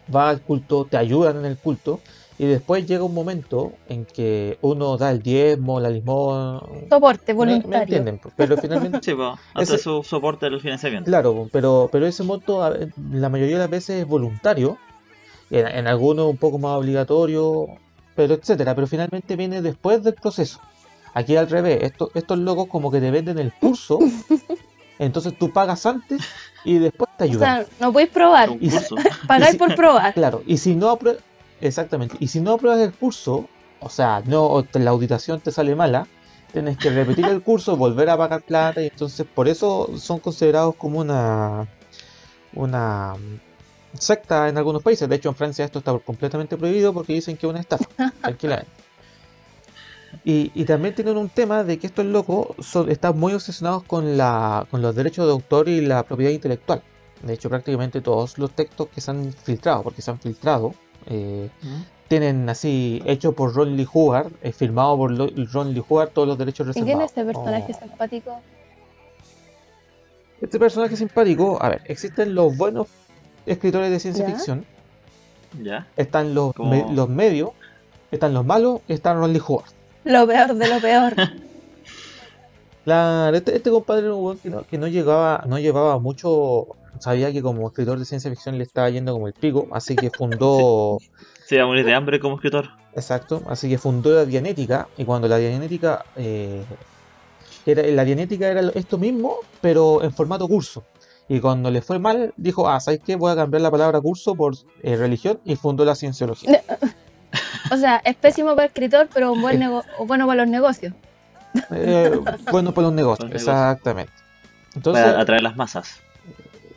[0.08, 2.02] vas al culto, te ayudan en el culto
[2.38, 7.45] y después llega un momento en que uno da el diezmo, la limón, Soporte me,
[7.45, 7.78] me voluntario.
[7.78, 11.10] entienden, pero finalmente, Sí, pues, Ese- su soporte del financiamiento.
[11.10, 12.62] claro, pero, pero ese monto
[13.12, 14.78] la mayoría de las veces es voluntario,
[15.50, 17.67] en, en algunos un poco más obligatorio,
[18.15, 20.60] pero etcétera, pero finalmente viene después del proceso.
[21.17, 23.97] Aquí al revés, estos, estos locos como que te venden el curso,
[24.99, 26.21] entonces tú pagas antes
[26.63, 27.65] y después te O ayudan.
[27.65, 28.49] sea, no podéis probar.
[28.60, 28.69] Y-.
[29.27, 30.13] Pagáis si- por probar.
[30.13, 31.23] Claro, y si no apruebas,
[31.60, 33.47] exactamente, y si no apruebas el curso,
[33.80, 36.06] o sea, no o la auditación te sale mala,
[36.53, 40.75] tienes que repetir el curso, volver a pagar plata, y entonces por eso son considerados
[40.75, 41.67] como una
[42.53, 43.13] una
[43.97, 45.10] secta en algunos países.
[45.10, 47.86] De hecho, en Francia esto está completamente prohibido porque dicen que es una estafa,
[48.21, 48.69] tranquilamente.
[50.23, 54.17] Y, y también tienen un tema de que estos locos son, están muy obsesionados con,
[54.17, 56.81] la, con los derechos de autor y la propiedad intelectual.
[57.23, 60.73] De hecho, prácticamente todos los textos que se han filtrado, porque se han filtrado,
[61.07, 61.49] eh,
[62.07, 66.27] tienen así, hecho por Ron Lee Howard, eh, firmado por Lo- Ron Lee Howard, todos
[66.27, 66.95] los derechos ¿Y reservados.
[66.95, 67.79] quién es ese personaje Oh.
[67.87, 68.39] simpático?
[70.41, 72.87] Este personaje simpático, a ver, existen los buenos
[73.45, 74.33] escritores de ciencia ¿Ya?
[74.35, 74.65] ficción,
[75.63, 75.87] ¿Ya?
[75.95, 77.51] están los, me- los medios,
[78.11, 79.71] están los malos y están Ron Lee Howard.
[80.07, 81.13] Lo peor de lo peor.
[82.85, 86.67] Claro, este, este compadre era un weón que no, que no llegaba, no llevaba mucho,
[86.99, 90.09] sabía que como escritor de ciencia ficción le estaba yendo como el pico, así que
[90.09, 90.97] fundó,
[91.45, 92.69] Se va a morir de hambre como escritor.
[92.95, 96.63] exacto, así que fundó la Dianética, y cuando la Dianética, eh,
[97.65, 100.85] era, la Dianética era esto mismo, pero en formato curso.
[101.27, 103.17] Y cuando le fue mal, dijo, ah, ¿sabes qué?
[103.17, 106.63] Voy a cambiar la palabra curso por eh, religión y fundó la cienciología.
[107.71, 110.93] O sea, es pésimo para el escritor, pero un buen nego bueno para los negocios.
[111.71, 112.12] Eh,
[112.51, 114.12] bueno, para los negocios, Los exactamente.
[114.75, 115.99] Entonces, para atraer las masas.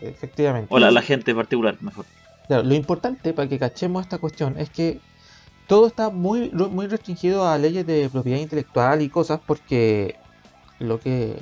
[0.01, 0.69] efectivamente.
[0.75, 2.07] O la, la gente en particular, mejor.
[2.47, 5.01] Claro, lo importante para que cachemos esta cuestión es que
[5.67, 10.17] todo está muy, muy restringido a leyes de propiedad intelectual y cosas porque
[10.81, 11.37] lo que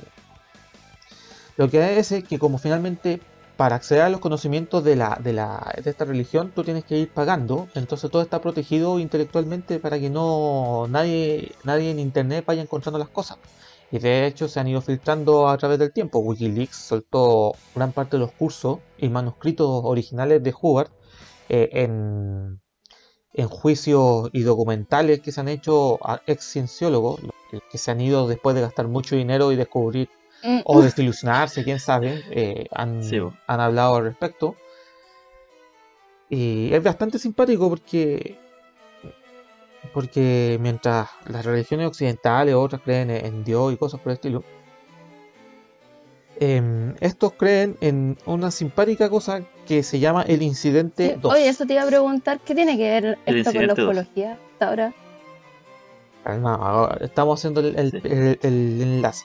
[1.56, 3.20] lo que es es que como finalmente
[3.58, 6.96] para acceder a los conocimientos de la, de la de esta religión tú tienes que
[6.96, 12.62] ir pagando, entonces todo está protegido intelectualmente para que no nadie nadie en internet vaya
[12.62, 13.38] encontrando las cosas.
[13.90, 16.20] Y de hecho se han ido filtrando a través del tiempo.
[16.20, 20.90] Wikileaks soltó gran parte de los cursos y manuscritos originales de Hubbard
[21.48, 22.60] eh, en,
[23.32, 27.20] en juicios y documentales que se han hecho a ex cienciólogos
[27.70, 30.08] que se han ido después de gastar mucho dinero y descubrir
[30.42, 34.54] Mm, o desilusionarse, quién sabe, eh, han, Sí, han hablado al respecto.
[36.30, 38.38] Y es bastante simpático porque
[39.94, 44.44] porque mientras las religiones occidentales otras creen en Dios y cosas por el estilo,
[46.40, 51.20] em, estos creen en una simpática cosa que se llama el incidente sí.
[51.20, 51.32] 2.
[51.34, 54.38] Oye, eso te iba a preguntar, ¿qué tiene que ver El esto con la ufología
[54.52, 54.94] hasta ahora?
[56.24, 58.00] Ah, no, ahora estamos haciendo el, el- Sí.
[58.04, 59.24] el- el enlace.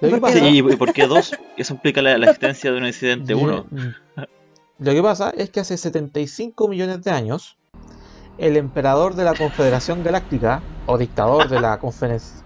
[0.00, 1.34] Lo que ¿Por qué pasa- ¿y y por qué dos?
[1.56, 3.66] Eso implica la, la existencia de un incidente Ye- uno.
[3.70, 3.88] mm.
[4.80, 7.56] Lo que pasa es que hace 75 millones de años,
[8.38, 12.44] el emperador de la Confederación Galáctica, o dictador de la Confederación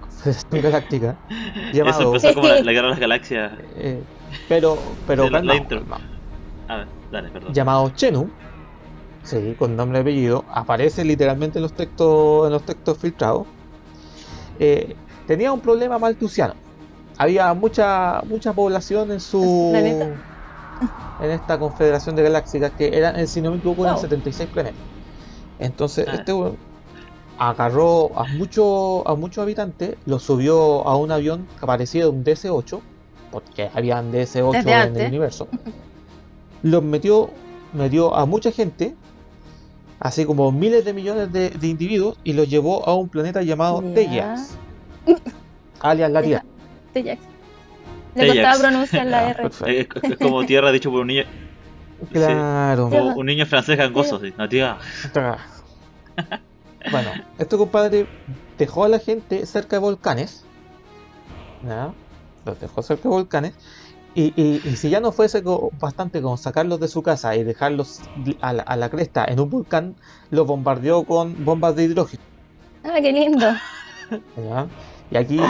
[0.51, 2.15] Galáctica, Eso llamado.
[2.15, 3.53] empezó como la, la guerra de las galaxias.
[3.77, 4.03] eh,
[4.49, 5.79] pero, pero Sí, la- la calmado, intro.
[5.81, 6.03] calmado,
[6.69, 7.53] A ver, dale, perdón.
[7.55, 8.31] llamado Chenu,
[9.25, 13.47] sí, con nombre y apellido, aparece literalmente en los textos, en los textos filtrados.
[14.59, 16.55] eh, tenía un problema maltusiano.
[17.23, 19.69] Había mucha, mucha población en su.
[19.71, 20.07] ¿Planeta?
[21.21, 24.03] en esta confederación de galaxias que eran, eh, si no me equivoco, eran Wow.
[24.03, 24.81] 76 planetas.
[25.61, 26.15] Entonces, Ah.
[26.15, 26.33] este
[27.39, 32.81] agarró a muchos a muchos habitantes, los subió a un avión que parecía un DC-8,
[33.31, 35.47] porque habían DC-8 Desde en el universo.
[36.65, 37.31] Los metió,
[37.73, 38.97] metió a mucha gente,
[40.01, 43.81] así como miles de millones de, de individuos, y los llevó a un planeta llamado.
[43.95, 44.57] Tejax,
[45.81, 46.45] alias la Tierra.
[46.93, 47.21] Tejax.
[48.15, 48.39] Le Tejax.
[48.41, 49.43] costaba pronunciar la Ah, R.
[49.43, 50.01] perfecto.
[50.03, 51.25] Es, es como tierra dicho por un niño,
[52.13, 52.91] Claro.
[52.91, 54.19] como un niño francés gangoso.
[54.21, 54.33] Sí.
[54.37, 54.77] No, tía.
[56.91, 58.07] Bueno, este compadre
[58.59, 60.45] dejó a la gente cerca de volcanes.
[61.63, 61.93] ¿ya?
[62.45, 63.55] Los dejó cerca de volcanes.
[64.15, 67.45] Y, y- y si ya no fuese co- bastante con sacarlos de su casa y
[67.45, 68.01] dejarlos
[68.43, 69.95] a la, a la cresta en un volcán,
[70.31, 72.23] los bombardeó con bombas de hidrógeno.
[72.85, 73.47] Ah, qué lindo.
[74.37, 74.67] ¿ya?
[75.13, 75.41] Y aquí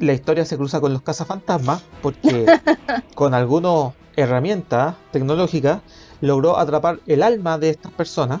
[0.00, 2.46] la historia se cruza con los cazafantasmas porque
[3.14, 5.80] con algunas herramientas tecnológicas
[6.20, 8.40] logró atrapar el alma de estas personas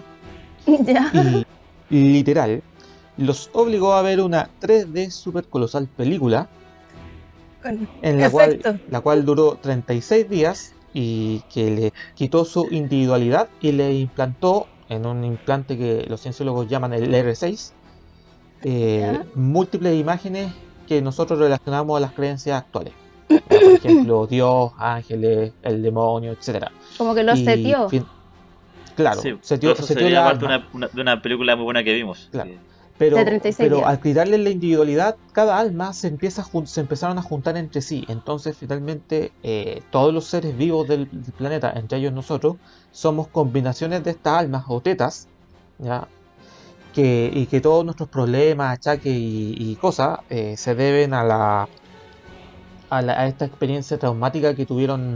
[0.66, 1.12] ya.
[1.88, 2.62] y literal
[3.16, 6.48] los obligó a ver una 3D super colosal película
[7.62, 13.48] Con en la cual, la cual duró 36 días y que le quitó su individualidad
[13.60, 17.72] y le implantó en un implante que los cienciólogos llaman el R6
[18.62, 20.52] eh, múltiples imágenes
[20.86, 22.92] que nosotros relacionamos a las creencias actuales.
[23.28, 26.72] Ya, Por ejemplo, Dios, ángeles, el demonio, etcétera.
[26.96, 27.88] Como que lo Y setió.
[27.88, 28.06] fin-
[28.96, 31.64] Claro, Sí, setió, eso setió sería la parte de una, una- de una película muy
[31.64, 32.28] buena que vimos.
[32.32, 32.50] Claro.
[32.50, 32.58] que-
[32.98, 37.16] Pero, De 36 pero al quitarle la individualidad, cada alma se empieza a se empezaron
[37.16, 38.04] a juntar entre sí.
[38.08, 42.56] Entonces, finalmente, eh, todos los seres vivos del, del planeta, entre ellos nosotros,
[42.90, 45.28] somos combinaciones de estas almas o tetas,
[45.78, 46.08] ¿ya?
[46.98, 51.68] Que, y que todos nuestros problemas, achaques y, y cosas eh, se deben a la,
[52.90, 55.14] a la- a esta experiencia traumática que tuvieron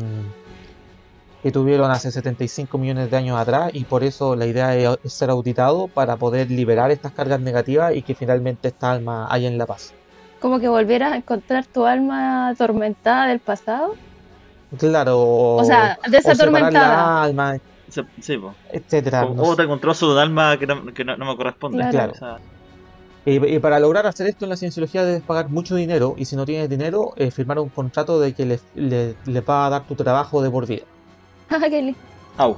[1.43, 5.29] que tuvieron hace 75 millones de años atrás y por eso la idea es, ser
[5.31, 9.67] auditado para poder liberar estas cargas negativas y que finalmente esta alma haya en la
[9.67, 9.93] paz.
[10.41, 13.97] Como que volvieras a encontrar tu alma atormentada del pasado.
[14.79, 15.19] Claro.
[15.57, 16.89] O sea, o separar desatormentada.
[16.89, 17.57] la alma,
[17.93, 18.39] se- Sí,
[18.73, 19.25] etcétera.
[19.27, 19.57] O, no o sé.
[19.63, 21.87] tengo un trozo de alma que no, que no, no me corresponde.
[21.91, 22.13] Claro.
[22.13, 22.39] O sea,
[23.25, 26.35] Y, y para lograr hacer esto en la cienciología debes pagar mucho dinero y si
[26.35, 29.87] no tienes dinero, eh, firmar un contrato de que les le, le va a dar
[29.87, 30.83] tu trabajo de por vida.
[32.39, 32.57] Ah, au.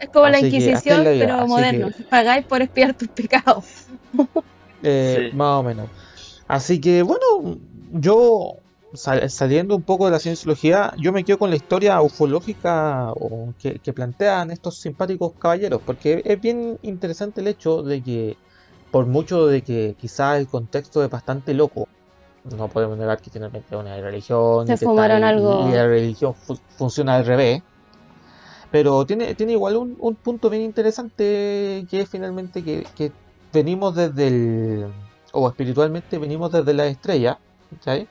[0.00, 1.88] Es como la Así Inquisición, la pero así moderno.
[1.96, 3.64] que- Pagáis por espiar tus pecados.
[4.82, 5.36] Eh, Sí.
[5.36, 5.88] Más o menos.
[6.46, 7.58] Así que bueno,
[7.92, 8.54] yo
[8.98, 13.54] sal- saliendo un poco de la cienciología, yo me quedo con la historia ufológica o
[13.58, 18.34] que, que plantean estos simpáticos caballeros, porque es bien interesante el hecho de que,
[18.90, 21.88] por mucho de que quizás el contexto es bastante loco,
[22.44, 25.68] no podemos negar que finalmente es una religión Se fumaron algo.
[25.68, 27.60] y la religión fu- funciona al revés.
[28.70, 33.10] Pero tiene, tiene igual un, un punto bien interesante que es finalmente que, que
[33.52, 34.86] venimos desde el,
[35.32, 37.38] o espiritualmente venimos desde la estrella,
[37.70, 38.08] ¿cachai?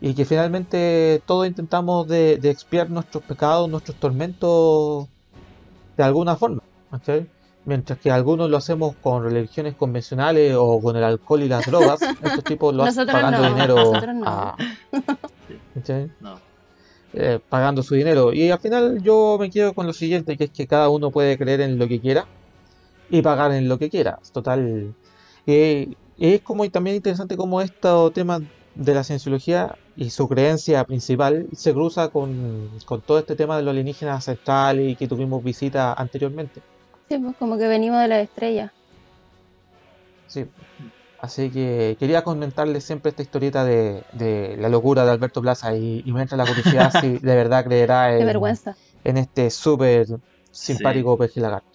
[0.00, 5.08] Y que finalmente todos intentamos de, de expiar nuestros pecados, nuestros tormentos
[5.96, 7.26] de alguna forma, ¿cachai?
[7.66, 12.00] Mientras que algunos lo hacemos con religiones convencionales o con el alcohol y las drogas,
[12.22, 14.26] estos tipos lo hacen pagando no, dinero nosotros no.
[14.26, 14.56] a-
[15.74, 16.10] ¿cachai?
[16.20, 16.38] No.
[17.12, 18.32] Eh, pagando su dinero.
[18.32, 21.36] Y al final yo me quedo con lo siguiente, que es que cada uno puede
[21.36, 22.26] creer en lo que quiera
[23.10, 24.18] y pagar en lo que quiera.
[24.32, 24.94] Total.
[25.46, 28.42] eh, es como y también interesante como estos temas
[28.74, 33.62] de la cienciología y su creencia principal se cruza con, con todo este tema de
[33.64, 36.64] los alienígenas ancestrales y que tuvimos visita anteriormente.
[37.08, 38.74] Sí, pues como que venimos de la estrella.
[40.26, 40.46] Sí.
[41.18, 46.02] Así que quería comentarles siempre esta historieta de, de la locura de Alberto Plaza y,
[46.04, 48.78] y me entra la curiosidad si de verdad creerá Qué en, vergüenza.
[49.04, 50.06] en este súper
[50.50, 51.69] simpático pejilagarto.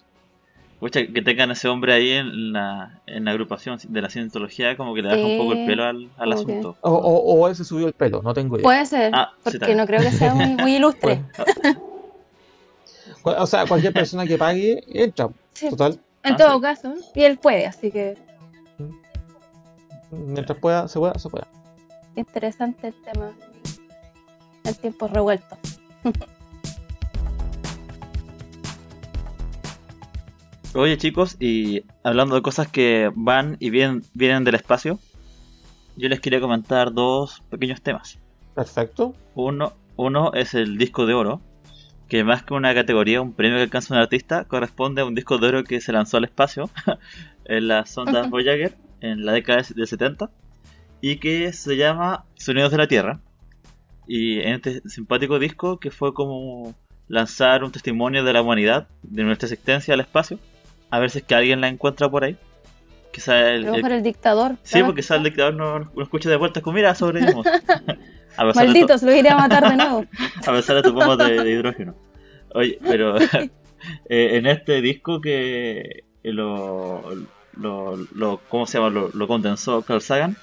[0.79, 4.93] Pucha, que tengan ese hombre ahí en la, en la agrupación de la cientología como
[4.93, 6.75] que le baja un poco el pelo al, asunto.
[6.81, 8.63] O, o, o él se subió el pelo, no tengo idea.
[8.63, 11.21] Puede ser, Ah, porque no creo que sea muy, muy ilustre.
[13.23, 15.29] O sea, cualquier persona que pague entra.
[15.53, 16.61] Sí, Total, en Ah, todo sí.
[16.61, 16.93] caso.
[17.15, 18.17] Y él puede, así que
[20.11, 21.47] mientras pueda, se pueda, se pueda.
[22.17, 23.31] interesante el tema.
[24.65, 25.57] En tiempos revueltos.
[30.77, 34.99] Oye chicos, y hablando de cosas que van y vienen, vienen del espacio,
[35.95, 38.19] yo les quería comentar dos pequeños temas.
[38.55, 39.15] Perfecto.
[39.35, 41.39] Uno, uno es el disco de oro,
[42.09, 45.37] que más que una categoría, un premio que alcanza un artista, corresponde a un disco
[45.37, 46.69] de oro que se lanzó al espacio
[47.45, 50.29] en las sondas Voyager en la década del 70
[50.99, 53.21] y que se llama Sonidos de la Tierra.
[54.07, 56.75] Y en este simpático disco que fue como
[57.07, 60.37] lanzar un testimonio de la humanidad, de nuestra existencia al espacio,
[60.89, 62.37] a ver si es que alguien la encuentra por ahí.
[63.11, 64.55] Quizá el, el- mejor el dictador.
[64.63, 67.45] Sí, porque quizá el dictador no, no escucha de vuelta, como mira, sobrevivimos.
[68.55, 70.05] Malditos, lo iré a matar de nuevo.
[70.45, 71.95] a pesar de tu bomba de, de hidrógeno.
[72.53, 73.17] Oye, pero
[74.09, 77.03] eh, en este disco que lo,
[77.57, 78.89] lo, lo- ¿cómo se llama?
[78.89, 80.35] Lo, lo condensó Carl Sagan,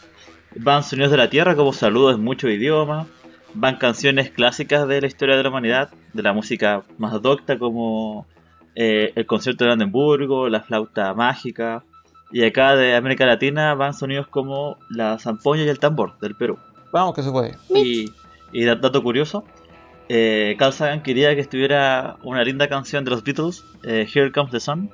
[0.56, 3.06] van sonidos de la Tierra como saludos en muchos idiomas,
[3.54, 8.26] van canciones clásicas de la historia de la humanidad, de la música más docta como
[8.74, 11.84] eh, el concierto de Brandenburgo, la flauta mágica,
[12.30, 16.58] y acá de América Latina van sonidos como la zampoña y el tambor del Perú.
[16.92, 17.56] Vamos que se puede.
[17.74, 18.10] Y,
[18.52, 19.44] y da- dato curioso,
[20.08, 24.50] eh, Carl Sagan quería que estuviera una linda canción de los Beatles, eh, Here Comes
[24.52, 24.90] the Sun.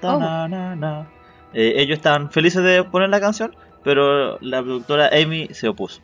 [0.00, 1.06] Ta-na-na-na.
[1.52, 6.00] Eh, ellos estaban felices de poner la canción, pero la productora Amy se opuso.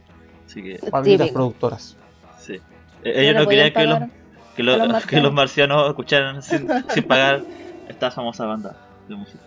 [0.46, 1.96] Así que, Malditas productoras.
[2.38, 2.54] sí.
[3.04, 3.98] Eh, ellos no querían que los,
[4.56, 5.32] que, los, a los que los marcianos.
[5.32, 7.44] marcianos escucharan sin, sin pagar
[7.88, 8.76] esta famosa banda
[9.08, 9.42] de música.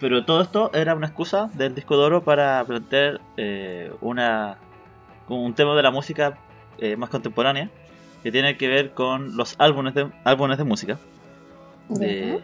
[0.00, 4.58] Pero todo esto era una excusa del disco de oro para plantear eh, una,
[5.28, 6.36] un tema de la música
[6.78, 7.70] eh, más contemporánea
[8.22, 10.98] que tiene que ver con los álbumes de, álbumes de música.
[11.88, 12.40] De,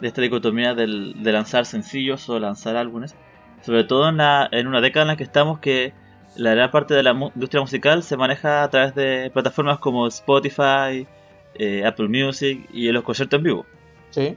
[0.00, 3.14] de esta dicotomía del- de lanzar sencillos o lanzar álbumes.
[3.62, 5.92] Sobre todo en, la, en una década en la que estamos que
[6.36, 10.06] la gran parte de la mu- industria musical se maneja a través de plataformas como
[10.06, 11.06] Spotify,
[11.54, 13.66] eh, Apple Music y los conciertos en vivo.
[14.10, 14.36] Sí.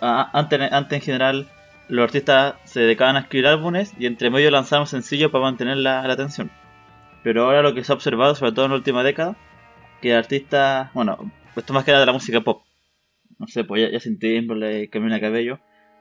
[0.00, 1.48] Antes, antes en general
[1.88, 6.06] los artistas se dedicaban a escribir álbumes y entre medio lanzaban sencillos para mantener la,
[6.06, 6.50] la atención.
[7.22, 9.36] Pero ahora lo que se ha observado, sobre todo en la última década,
[10.00, 12.62] que artistas, bueno, esto más que nada de la música pop,
[13.38, 15.58] no sé, pues ya, ya sin Timberlake, Camila Cabello,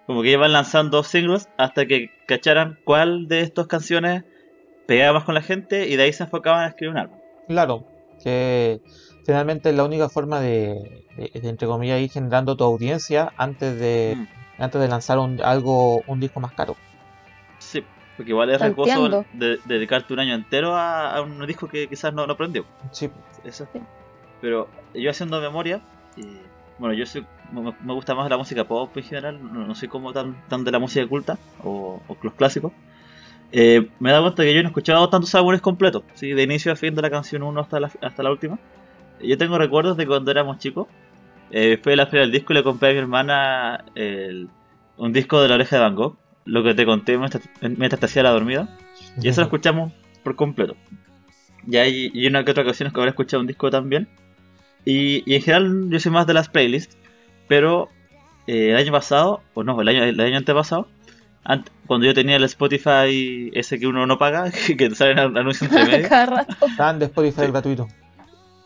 [0.07, 4.23] como que iban lanzando singles hasta que cacharan cuál de estas canciones
[4.91, 7.17] pegaba más con la gente y de ahí se enfocaban a escribir un álbum.
[7.47, 7.83] Claro.
[8.23, 8.81] Que
[9.25, 13.79] finalmente es la única forma de, de- de, entre comillas, ir generando tu audiencia antes
[13.79, 14.61] de, Mm.
[14.61, 16.75] antes de lanzar un, algo, un disco más caro.
[17.57, 17.83] Sí,
[18.17, 22.13] porque igual es riesgoso de, dedicarte un año entero a, a un disco que quizás
[22.13, 22.65] no, no prendió.
[22.91, 23.09] Sí.
[23.43, 23.67] Eso.
[23.73, 23.79] Sí.
[24.41, 25.81] Pero yo haciendo memoria,
[26.17, 26.25] y,
[26.77, 29.87] bueno, yo soy, me, me gusta más la música pop en general, no, no soy
[29.87, 32.71] como tan, tan de la música culta o, o los clásicos.
[33.51, 36.31] Eh, me he dado cuenta que yo no he escuchado tantos álbumes completos, ¿sí?
[36.31, 38.57] de inicio a fin de la canción 1 hasta la, hasta la última.
[39.21, 40.87] Yo tengo recuerdos de cuando éramos chicos.
[41.51, 44.47] Eh, después de la feria del disco le compré a mi hermana el-
[44.97, 48.05] un disco de la oreja de Van Gogh, lo que te conté mientras, mientras te
[48.05, 48.69] hacía la dormida.
[49.21, 49.91] Y eso lo escuchamos
[50.23, 50.75] por completo.
[51.67, 54.07] Y hay y una que otra ocasión que habré escuchado un disco también.
[54.85, 56.97] Y, y en general yo soy más de las playlists.
[57.47, 57.89] Pero
[58.47, 60.87] eh, el año pasado, o no, el año, el año antepasado,
[61.45, 65.37] ant- cuando yo tenía el Spotify ese que uno no paga, que te salen an-
[65.37, 66.97] anuncios entre medio, Cada rato.
[66.99, 67.51] De Spotify Sí.
[67.51, 67.87] gratuito.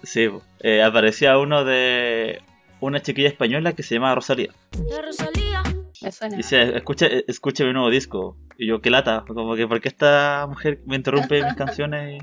[0.03, 0.29] sí,
[0.61, 2.41] eh, aparecía uno de
[2.81, 4.51] una chiquilla española que se llama Rosalía.
[4.89, 5.63] La Rosalía.
[6.01, 6.37] Me suena.
[6.37, 8.37] Dice, escucha, escucha mi nuevo disco.
[8.57, 12.21] Y yo, qué lata, como que, ¿por qué esta mujer me interrumpe mis canciones?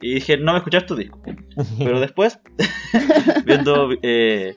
[0.00, 1.20] Y, y dije, no me escuchar tu disco.
[1.78, 2.38] Pero después,
[3.44, 4.56] viendo eh,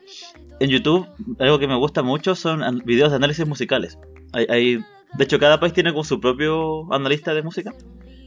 [0.60, 3.98] en YouTube, algo que me gusta mucho son videos de análisis musicales.
[4.32, 7.74] Hay, hay- de hecho, cada país tiene como su propio analista de música.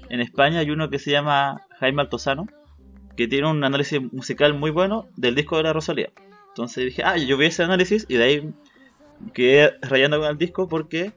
[0.09, 2.47] En España hay uno que se llama Jaime Altozano,
[3.15, 6.09] que tiene un análisis musical muy bueno del disco de la Rosalía.
[6.49, 8.53] Entonces dije, ah, yo vi ese análisis y de ahí
[9.33, 11.13] quedé rayando con el disco porque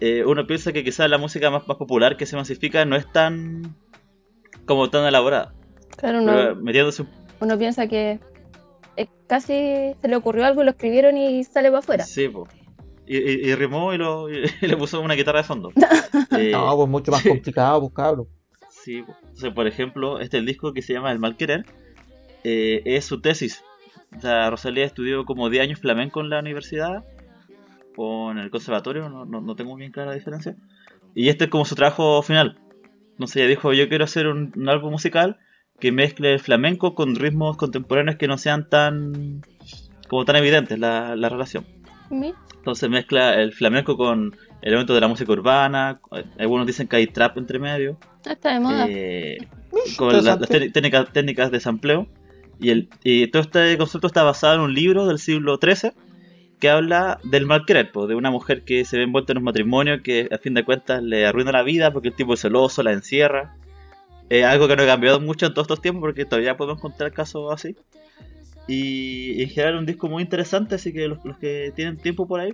[0.00, 3.10] eh, uno piensa que quizás la música más, más popular que se masifica no es
[3.12, 3.76] tan
[4.64, 5.52] como tan elaborada.
[5.96, 7.08] Claro, Pero uno, metiéndose un
[7.40, 8.20] uno piensa que
[8.96, 12.04] eh, casi se le ocurrió algo, lo escribieron y sale para afuera.
[12.04, 12.46] Sí, po.
[13.12, 15.72] Y, y- y rimó y, lo, y le puso una guitarra de fondo.
[16.38, 18.26] Eh, No, pues mucho más complicado, pues cabrón.
[18.70, 18.98] Sí.
[19.22, 21.66] Entonces, por ejemplo, este el disco que se llama El Mal Querer
[22.44, 23.62] eh, es su tesis.
[24.16, 27.04] O sea, Rosalía estudió como 10 años flamenco en la universidad
[27.96, 30.54] o en el conservatorio, no, no, no tengo bien clara la diferencia.
[31.14, 32.58] Y este es como su trabajo final.
[33.12, 35.38] Entonces ella dijo, yo quiero hacer un, un álbum musical
[35.80, 39.42] que mezcle el flamenco con ritmos contemporáneos que no sean tan
[40.08, 41.64] como tan evidentes la, la relación.
[42.56, 46.00] Entonces mezcla el flamenco con elementos de la música urbana,
[46.38, 47.96] algunos dicen que hay trap entre medio,
[48.26, 48.86] Ah, Está de moda.
[48.88, 49.38] eh,
[49.96, 52.06] con la- las técnicas, técnicas de sampleo.
[52.58, 55.92] Y, el, y todo este concepto está basado en un libro del siglo XIII
[56.58, 59.44] que habla del mal querer, po, de una mujer que se ve envuelta en un
[59.44, 62.82] matrimonio que a fin de cuentas le arruina la vida porque el tipo es celoso,
[62.82, 63.56] la encierra.
[64.46, 67.50] Algo que no ha cambiado mucho en todos estos tiempos porque todavía podemos encontrar casos
[67.52, 67.74] así.
[68.66, 72.40] Y en general un disco muy interesante, así que los, los que tienen tiempo por
[72.40, 72.52] ahí,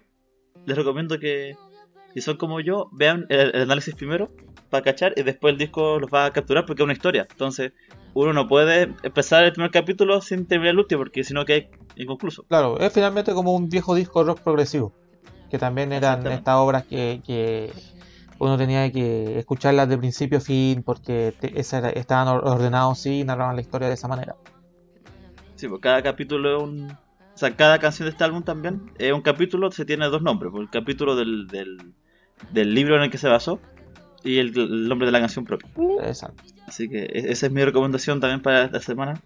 [0.65, 1.57] les recomiendo que,
[2.15, 4.31] si son como yo, vean el, el análisis primero
[4.71, 7.27] para cachar y después el disco los va a capturar porque es una historia.
[7.31, 7.73] Entonces,
[8.15, 11.67] uno no puede empezar el primer capítulo sin terminar el último porque si no queda
[11.97, 12.45] inconcluso.
[12.49, 14.93] Claro, es finalmente como un viejo disco rock progresivo.
[15.51, 17.71] Que también eran estas obras que, que
[18.39, 22.99] uno tenía que escucharlas de principio a fin porque te- esa era- estaban or- ordenados
[22.99, 24.35] sí y narraban la historia de esa manera.
[25.57, 26.91] Sí, pues cada capítulo es un...
[26.91, 30.51] O sea, cada canción de este álbum también es un capítulo, se tiene dos nombres.
[30.53, 31.93] pues, el capítulo del, del,
[32.51, 33.61] del libro en el que se basó
[34.25, 35.69] y el, el nombre de la canción propia.
[36.03, 36.43] Exacto.
[36.67, 39.21] Así que e- esa es mi recomendación también para esta semana.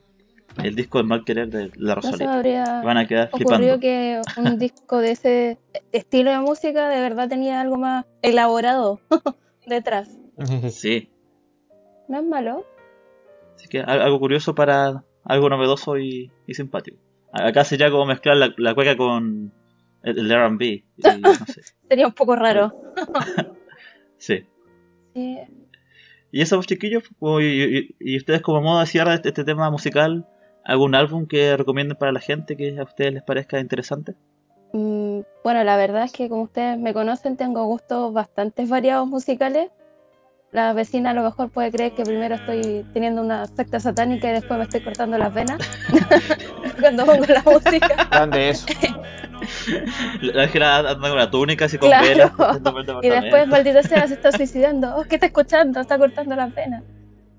[0.63, 2.35] El disco del mal querer de la No Rosalía.
[2.35, 3.79] habría Van a quedar flipando.
[3.79, 5.59] que un disco de ese
[5.93, 9.01] estilo de música de verdad tenía algo más elaborado
[9.67, 10.09] detrás.
[10.71, 11.09] Sí,
[12.09, 12.67] No es malo.
[13.55, 16.97] así que al- algo curioso para algo novedoso y, y simpático.
[17.33, 19.53] Acá sería como mezclar la, la cueca con
[20.03, 20.83] el, el RB.
[21.21, 21.63] No sé.
[21.89, 22.73] Sería un poco raro.
[24.19, 24.45] Sí.
[25.15, 25.39] Sí.
[26.33, 27.05] Y eso, pues, chiquillos,
[27.41, 27.45] y,
[27.79, 30.29] y- y ustedes como modo de cierre de este, este tema musical,
[30.65, 34.15] ¿algún álbum que recomienden para la gente que a ustedes les parezca interesante?
[34.73, 39.71] Mm, Bueno, la verdad es que como ustedes me conocen, tengo gustos bastante variados musicales.
[40.53, 44.33] La vecina a lo mejor puede creer que primero estoy teniendo una secta satánica y
[44.33, 45.59] después me estoy cortando las venas
[46.81, 48.09] cuando pongo la música.
[48.11, 48.67] Grande eso.
[50.23, 52.05] La Ángela anda con una túnica así con Claro.
[52.09, 52.33] velas.
[53.03, 54.97] Y después, maldita sea, se está suicidando.
[54.97, 55.81] Oh, ¿Qué está escuchando?
[55.81, 56.83] Está cortando las venas.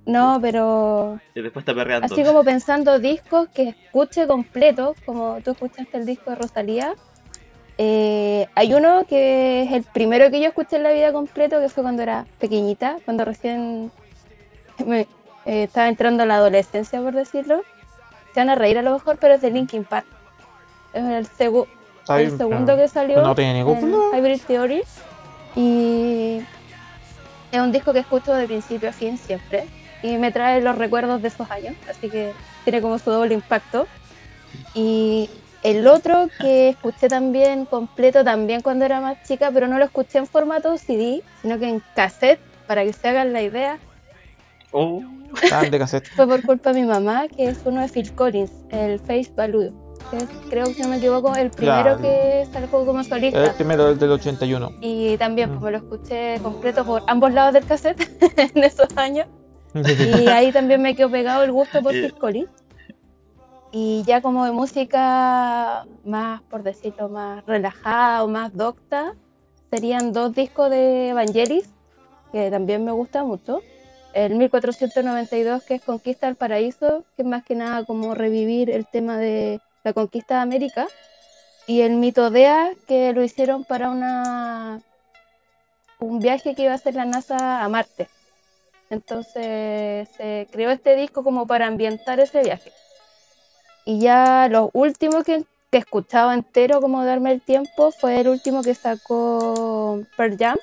[0.05, 2.05] No, pero Y después está perreando.
[2.05, 6.93] así como pensando discos que escuche completo, como tú escuchaste el disco de Rosalía.
[7.83, 11.67] Eh, hay uno que es el primero que yo escuché en la vida completo, que
[11.67, 13.91] fue cuando era pequeñita, cuando recién
[14.85, 15.07] me-
[15.45, 17.63] eh, estaba entrando a la adolescencia, por decirlo.
[18.35, 20.05] Se van a reír a lo mejor, pero es de Linkin Park.
[20.93, 21.65] Es el, segu-
[22.01, 23.19] Está el segundo que salió.
[23.23, 23.79] no tiene ningún.
[24.15, 24.83] Hybrid Theory.
[25.55, 26.39] Y
[27.51, 29.65] es un disco que escucho de principio a fin siempre.
[30.03, 31.75] Y me trae los recuerdos de esos años.
[31.89, 33.87] Así que tiene como su doble impacto.
[34.75, 35.29] Y
[35.63, 40.17] el otro que escuché también completo, también cuando era más chica, pero no lo escuché
[40.19, 43.77] en formato CD, sino que en cassette, para que se hagan la idea,
[44.73, 45.01] Oh,
[45.49, 46.07] Grande cassette.
[46.15, 49.31] fue por culpa de mi mamá, que es uno de Phil Collins, el Face
[50.11, 52.01] es, creo que si no me equivoco, el primero Claro.
[52.01, 53.53] que salió como El solista.
[53.53, 54.71] primero el del 81.
[54.81, 55.53] Y también Mm.
[55.59, 57.97] pues, me lo escuché completo por ambos lados del cassette
[58.55, 59.27] en esos años.
[60.25, 62.01] Y ahí también me quedó pegado el gusto por Eh.
[62.01, 62.49] Phil Collins.
[63.71, 69.15] Y ya como de música más, por decirlo, más relajada o más docta,
[69.69, 71.69] serían dos discos de Evangelis,
[72.31, 73.61] que también me gusta mucho.
[74.13, 78.85] El 1492, que es Conquista del Paraíso, que es más que nada como revivir el
[78.85, 80.87] tema de la conquista de América.
[81.65, 84.81] Y el Mitodea, que lo hicieron para una
[85.99, 88.09] un viaje que iba a hacer la NASA a Marte.
[88.89, 92.71] Entonces se creó este disco como para ambientar ese viaje.
[93.85, 98.27] Y ya los últimos que que he escuchado entero como darme el tiempo fue el
[98.27, 100.57] último que sacó Pearl Jam,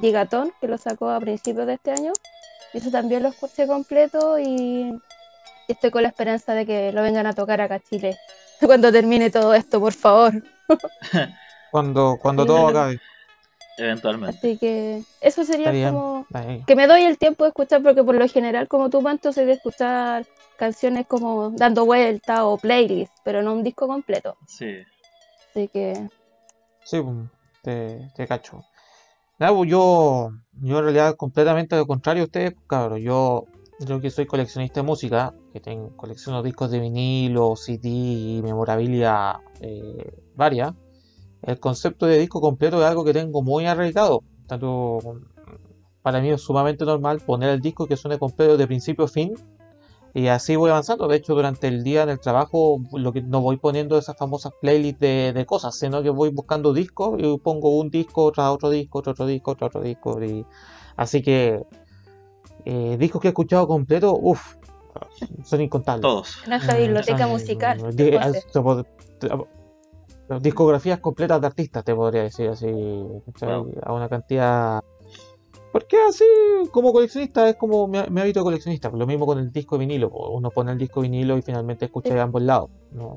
[0.00, 2.12] Gigaton, que lo sacó a principios de este año.
[2.72, 4.96] Y eso también lo escuché completo y
[5.66, 8.16] estoy con la esperanza de que lo vengan a tocar acá a Chile
[8.64, 10.32] cuando termine todo esto, por favor.
[11.72, 13.00] Cuando, cuando todo acabe.
[13.78, 14.36] Eventualmente.
[14.36, 16.26] Así que eso sería como
[16.66, 19.46] que me doy el tiempo de escuchar porque por lo general como tú Panto soy
[19.46, 20.26] de escuchar
[20.62, 24.36] canciones como dando vuelta o playlist, pero no un disco completo.
[24.46, 24.70] Sí.
[25.50, 26.08] Así que
[26.84, 27.16] Sí, pues,
[27.62, 28.64] te, te cacho.
[29.40, 33.00] Nada, pues yo, yo en realidad completamente lo contrario a ustedes, pues, cabros.
[33.00, 33.46] Yo
[33.84, 39.40] creo que soy coleccionista de música, que tengo colecciono discos de vinilo, CD y memorabilia
[39.60, 40.74] eh, varias.
[41.42, 44.22] El concepto de disco completo es algo que tengo muy arraigado.
[44.46, 45.00] Tanto
[46.02, 49.34] para mí es sumamente normal poner el disco que suene completo de principio a fin.
[50.14, 51.08] Y así voy avanzando.
[51.08, 54.52] De hecho, durante el día en el trabajo, lo que no voy poniendo esas famosas
[54.60, 58.70] playlists de, de cosas, sino que voy buscando discos y pongo un disco tras otro
[58.70, 60.22] disco, otro, otro disco, otro, otro disco.
[60.22, 60.44] Y...
[60.96, 61.62] Así que
[62.64, 64.56] eh, discos que he escuchado completo, uff,
[65.44, 66.02] son incontables.
[66.02, 66.42] Todos.
[66.46, 67.78] nuestra biblioteca musical.
[69.22, 72.70] eh, discografías completas de artistas, te podría decir así.
[72.70, 73.72] Wow.
[73.82, 74.82] a una cantidad.
[75.72, 76.24] Porque así,
[76.70, 78.90] como coleccionista, es como mi, mi hábito de coleccionista.
[78.90, 80.08] Lo mismo con el disco de vinilo.
[80.10, 82.70] Uno pone el disco de vinilo y finalmente escucha de ambos lados.
[82.92, 83.16] No-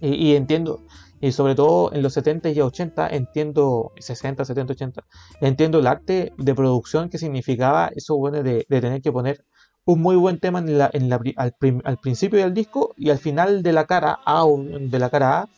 [0.00, 0.80] Y, y entiendo,
[1.20, 5.04] y sobre todo en los 70 y 80, entiendo, 60, 70, 80,
[5.42, 9.44] entiendo el arte de producción que significaba eso bueno de, de tener que poner
[9.84, 11.54] un muy buen tema en la, en la al,
[11.84, 15.40] al principio del disco y al final de la cara A o de la cara
[15.42, 15.48] A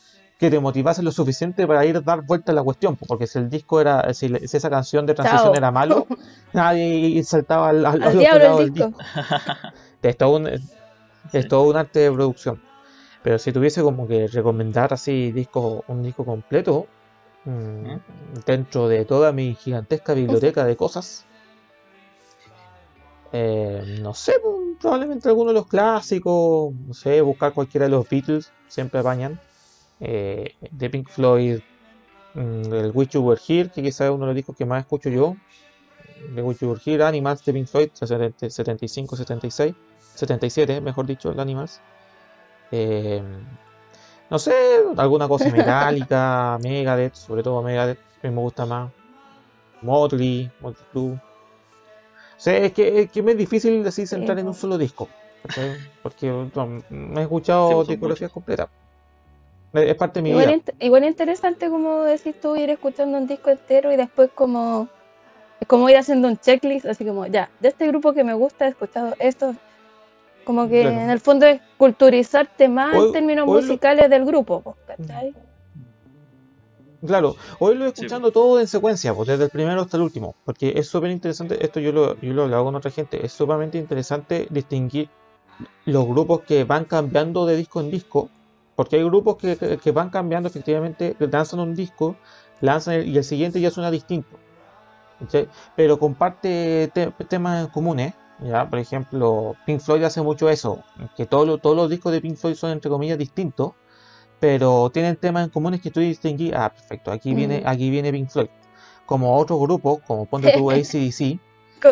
[0.43, 3.29] que te motivase lo suficiente para ir a dar vuelta a la cuestión, po, porque
[3.29, 5.55] si el disco era, si, esa canción de transición Chao.
[5.55, 6.05] era malo,
[6.53, 9.03] nadie saltaba al, al- Al al otro diablo lado el del disco.
[10.03, 12.61] Es todo un, es todo un arte de producción.
[13.23, 16.89] Pero si tuviese como que recomendar así disco, un disco completo,
[17.45, 17.85] mm,
[18.45, 21.25] dentro de toda mi gigantesca biblioteca de cosas,
[23.33, 24.35] eh, no sé,
[24.81, 29.39] probablemente alguno de los clásicos, no sé, buscar cualquiera de los Beatles, siempre apañan.
[30.05, 31.61] Eh, de Pink Floyd,
[32.35, 34.81] mm, el Wish You Were Here, que quizás es uno de los discos que más
[34.81, 35.37] escucho yo.
[36.35, 39.75] De Wish You Were Here, Animals de Pink Floyd, 70 75, 76,
[40.17, 41.81] 77, mejor dicho, el Animals.
[42.73, 43.23] Eh,
[44.29, 44.53] no sé,
[44.97, 48.91] alguna cosa metálica, Megadeth, sobre todo Megadeth, que me gusta más.
[49.83, 50.51] Motley,
[50.91, 51.13] Crue.
[51.13, 51.21] O
[52.39, 55.09] sea, es que, es que me es difícil así centrar en un solo disco.
[56.03, 58.69] Porque no, no he escuchado discografías completas.
[59.73, 60.57] Es parte de mi Igual, vida.
[60.57, 64.89] int- igual interesante como decís tú ir escuchando un disco entero y después como
[65.61, 68.67] es como ir haciendo un checklist, así como ya, de este grupo que me gusta
[68.67, 69.55] he escuchado esto,
[70.45, 71.01] como que Claro.
[71.01, 75.35] en el fondo es culturizarte más Hoy- en términos lo- musicales del grupo, ¿cachai?
[77.07, 80.05] Claro, hoy lo he Sí, escuchando todo en secuencia, pues, desde el primero hasta el
[80.05, 83.25] último, porque es súper interesante, esto yo lo, yo lo he hablado con otra gente,
[83.27, 85.09] es sumamente interesante distinguir
[85.85, 88.31] los grupos que van cambiando de disco en disco,
[88.77, 92.17] porque hay grupos que, que- que van cambiando efectivamente, lanzan un disco,
[92.61, 94.39] lanzan el- y el siguiente ya suena distinto,
[95.77, 100.83] pero comparte te- temas comunes, ya, por ejemplo, Pink Floyd hace mucho eso,
[101.17, 103.73] que todos los- todos los discos de Pink Floyd son entre comillas distintos,
[104.41, 108.29] pero tienen temas en comunes que tú distinguís, ah, perfecto, aquí viene, aquí viene Pink
[108.31, 108.49] Floyd.
[109.07, 111.39] Como otros grupos, como ponte tú ACDC,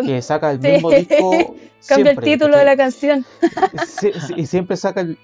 [0.04, 1.54] que saca el mismo disco
[1.88, 3.24] Cambia el título de la canción.
[4.36, 5.18] Y siempre saca el,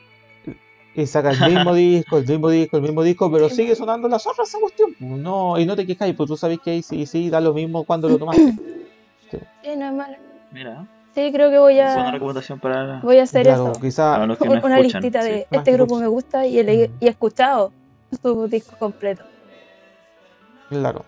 [0.96, 4.18] y saca el mismo disco, el mismo disco, el mismo disco, pero sigue sonando la
[4.18, 4.94] zorra esa cuestión.
[4.98, 8.18] No, y no te quejáis, pues tú sabes que ACDC da lo mismo cuando lo
[8.18, 8.54] tomaste.
[9.30, 9.38] Sí,
[9.76, 10.16] no es malo.
[10.52, 13.80] Mira, Sí, creo que voy es buena a recomendación para, voy a hacer Claro, eso.
[13.80, 15.00] quizá para los que no Una escuchan.
[15.02, 15.30] listita sí.
[15.30, 17.72] de este grupo me gusta y he, y he escuchado
[18.22, 19.24] su disco completo.
[20.68, 21.04] Claro.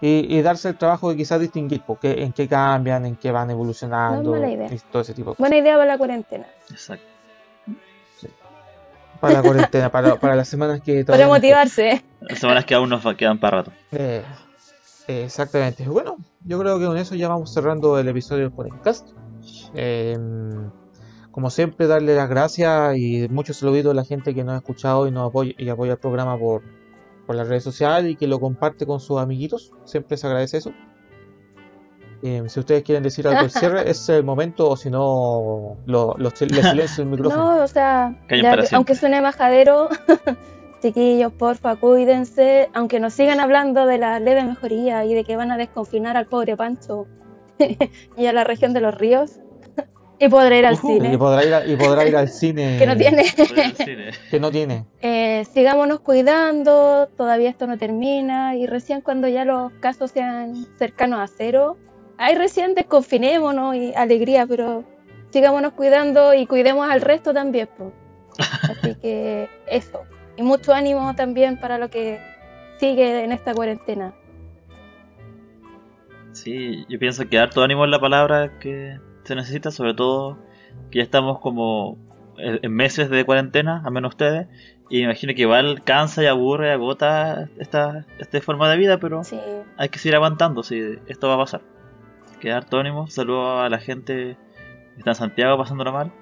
[0.00, 3.50] Y, y darse el trabajo de quizás distinguir porque en qué cambian, en qué van
[3.50, 4.66] evolucionando, mala idea.
[4.72, 5.48] y todo ese tipo de cosas.
[5.50, 6.46] Buena idea para la cuarentena.
[6.70, 7.04] Exacto.
[9.20, 11.90] Para la cuarentena, para, para las semanas que Para todavía nos motivarse.
[11.90, 12.04] ¿eh?
[12.20, 13.72] Las semanas que aún nos quedan para rato.
[13.92, 14.22] Eh,
[15.08, 15.86] exactamente.
[15.88, 19.10] Bueno, yo creo que con eso ya vamos cerrando el episodio del podcast.
[19.74, 20.16] Eh,
[21.30, 25.06] como siempre, darle las gracias y muchos saluditos a la gente que nos ha escuchado
[25.06, 26.62] y nos apoya, y apoya el programa por,
[27.26, 29.72] por las redes sociales y que lo comparte con sus amiguitos.
[29.84, 30.72] Siempre se agradece eso.
[32.22, 35.76] Eh, si ustedes quieren decir algo al cierre, ese es el momento, o si no,
[35.86, 37.56] lo, lo- les silencio el micrófono.
[37.56, 39.88] No, o sea, ya aunque suene majadero,
[40.82, 42.68] chiquillos, porfa, cuídense.
[42.74, 46.26] Aunque nos sigan hablando de la leve mejoría y de que van a desconfinar al
[46.26, 47.06] pobre Pancho
[48.16, 49.40] y a la región de los ríos,
[50.18, 50.88] Y podrá ir al Ujú.
[50.88, 51.14] cine.
[51.14, 52.76] Y podrá ir, a- y podrá ir al cine.
[52.78, 53.24] Que no tiene.
[54.30, 54.84] Que no tiene.
[55.00, 61.20] Eh, sigámonos cuidando, todavía esto no termina y recién cuando ya los casos sean cercanos
[61.20, 61.78] a cero,
[62.20, 64.84] ahí recién desconfinémonos y alegría, pero
[65.30, 67.68] sigámonos cuidando y cuidemos al resto también.
[67.76, 67.92] po.
[68.38, 70.02] Así que eso.
[70.36, 72.20] Y mucho ánimo también para lo que
[72.78, 74.14] sigue en esta cuarentena.
[76.32, 80.38] Sí, yo pienso que harto ánimo es la palabra que se necesita, sobre todo
[80.90, 81.98] que ya estamos como
[82.38, 84.46] en meses de cuarentena, al menos ustedes,
[84.88, 89.24] y me imagino que igual cansa y aburre agota esta, esta forma de vida, pero
[89.24, 89.38] Sí.
[89.76, 91.60] hay que seguir aguantando, si esto va a pasar.
[92.40, 94.36] Que harto ánimo, saludo a la gente
[94.94, 96.12] que está en Santiago pasándola mal.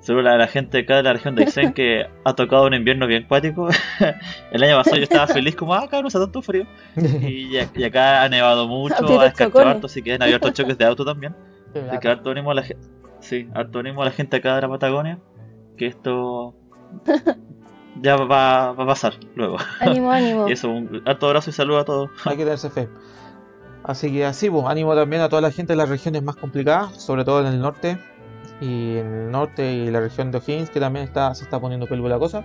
[0.00, 3.06] Saludo a la gente acá de la región de Aysén que ha tocado un invierno
[3.06, 3.68] bien cuático.
[4.50, 6.66] El año pasado yo estaba feliz como, ah, cabrón, hace tanto frío.
[6.96, 11.04] Y, acá ha nevado mucho, ha escarchado harto, así que han abierto choques de auto
[11.04, 11.34] también.
[11.90, 12.88] Así que harto ánimo a la gente.
[13.20, 15.18] Sí, harto ánimo a la gente acá de la Patagonia.
[15.76, 16.54] Que esto
[18.00, 19.58] ya va, va a pasar luego.
[19.80, 20.48] Ánimo, ánimo.
[20.48, 22.10] Y eso, un harto abrazo y saludo a todos.
[22.24, 22.88] Hay que tenerse fe.
[23.88, 27.02] Así que así, pues, ánimo también a toda la gente de las regiones más complicadas,
[27.02, 27.98] sobre todo en el norte.
[28.60, 32.10] Y en el norte y la región de O'Higgins, que también se está poniendo peluda
[32.10, 32.44] la cosa.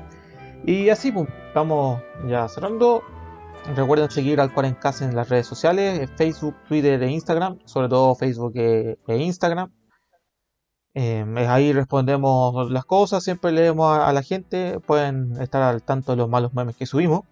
[0.65, 3.03] Y así, pues, estamos ya cerrando.
[3.75, 8.15] Recuerden seguir al Cuarencast en las redes sociales, en Facebook, Twitter e Instagram, sobre todo
[8.15, 9.69] Facebook e, e Instagram.
[10.93, 16.19] Eh, ahí respondemos las cosas, siempre leemos a la gente, pueden estar al tanto de
[16.19, 17.23] los malos memes que subimos.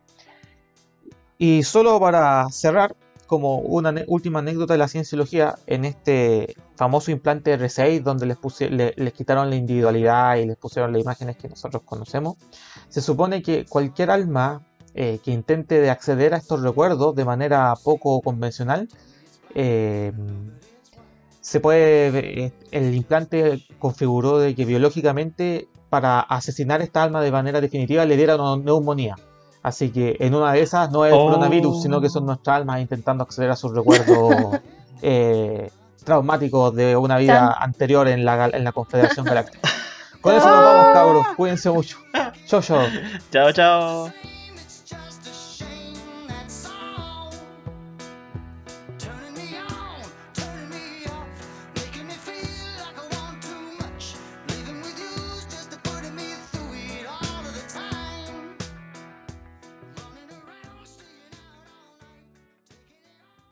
[1.38, 2.96] Y solo para cerrar,
[3.32, 8.70] como una última anécdota de la cienciología, en este famoso implante R6, donde les, puse-
[8.70, 12.36] le- les quitaron la individualidad y les pusieron las imágenes que nosotros conocemos,
[12.90, 14.64] se supone que cualquier alma
[14.96, 18.90] eh, que intente de acceder a estos recuerdos de manera poco convencional,
[19.56, 20.12] eh,
[21.40, 27.62] se puede, eh, el implante configuró de que biológicamente para asesinar esta alma de manera
[27.62, 29.16] definitiva le diera una neumonía.
[29.64, 31.28] Así que en una de esas no es el Oh.
[31.28, 34.60] coronavirus, sino que son nuestras almas intentando acceder a sus recuerdos
[35.02, 35.70] eh,
[36.04, 39.70] traumáticos de una vida anterior en la, en la Confederación Galáctica.
[40.20, 41.28] Con eso nos vamos, cabros.
[41.38, 41.98] Cuídense mucho.
[42.48, 42.88] Chau, chau.
[43.32, 44.41] Chao, chao.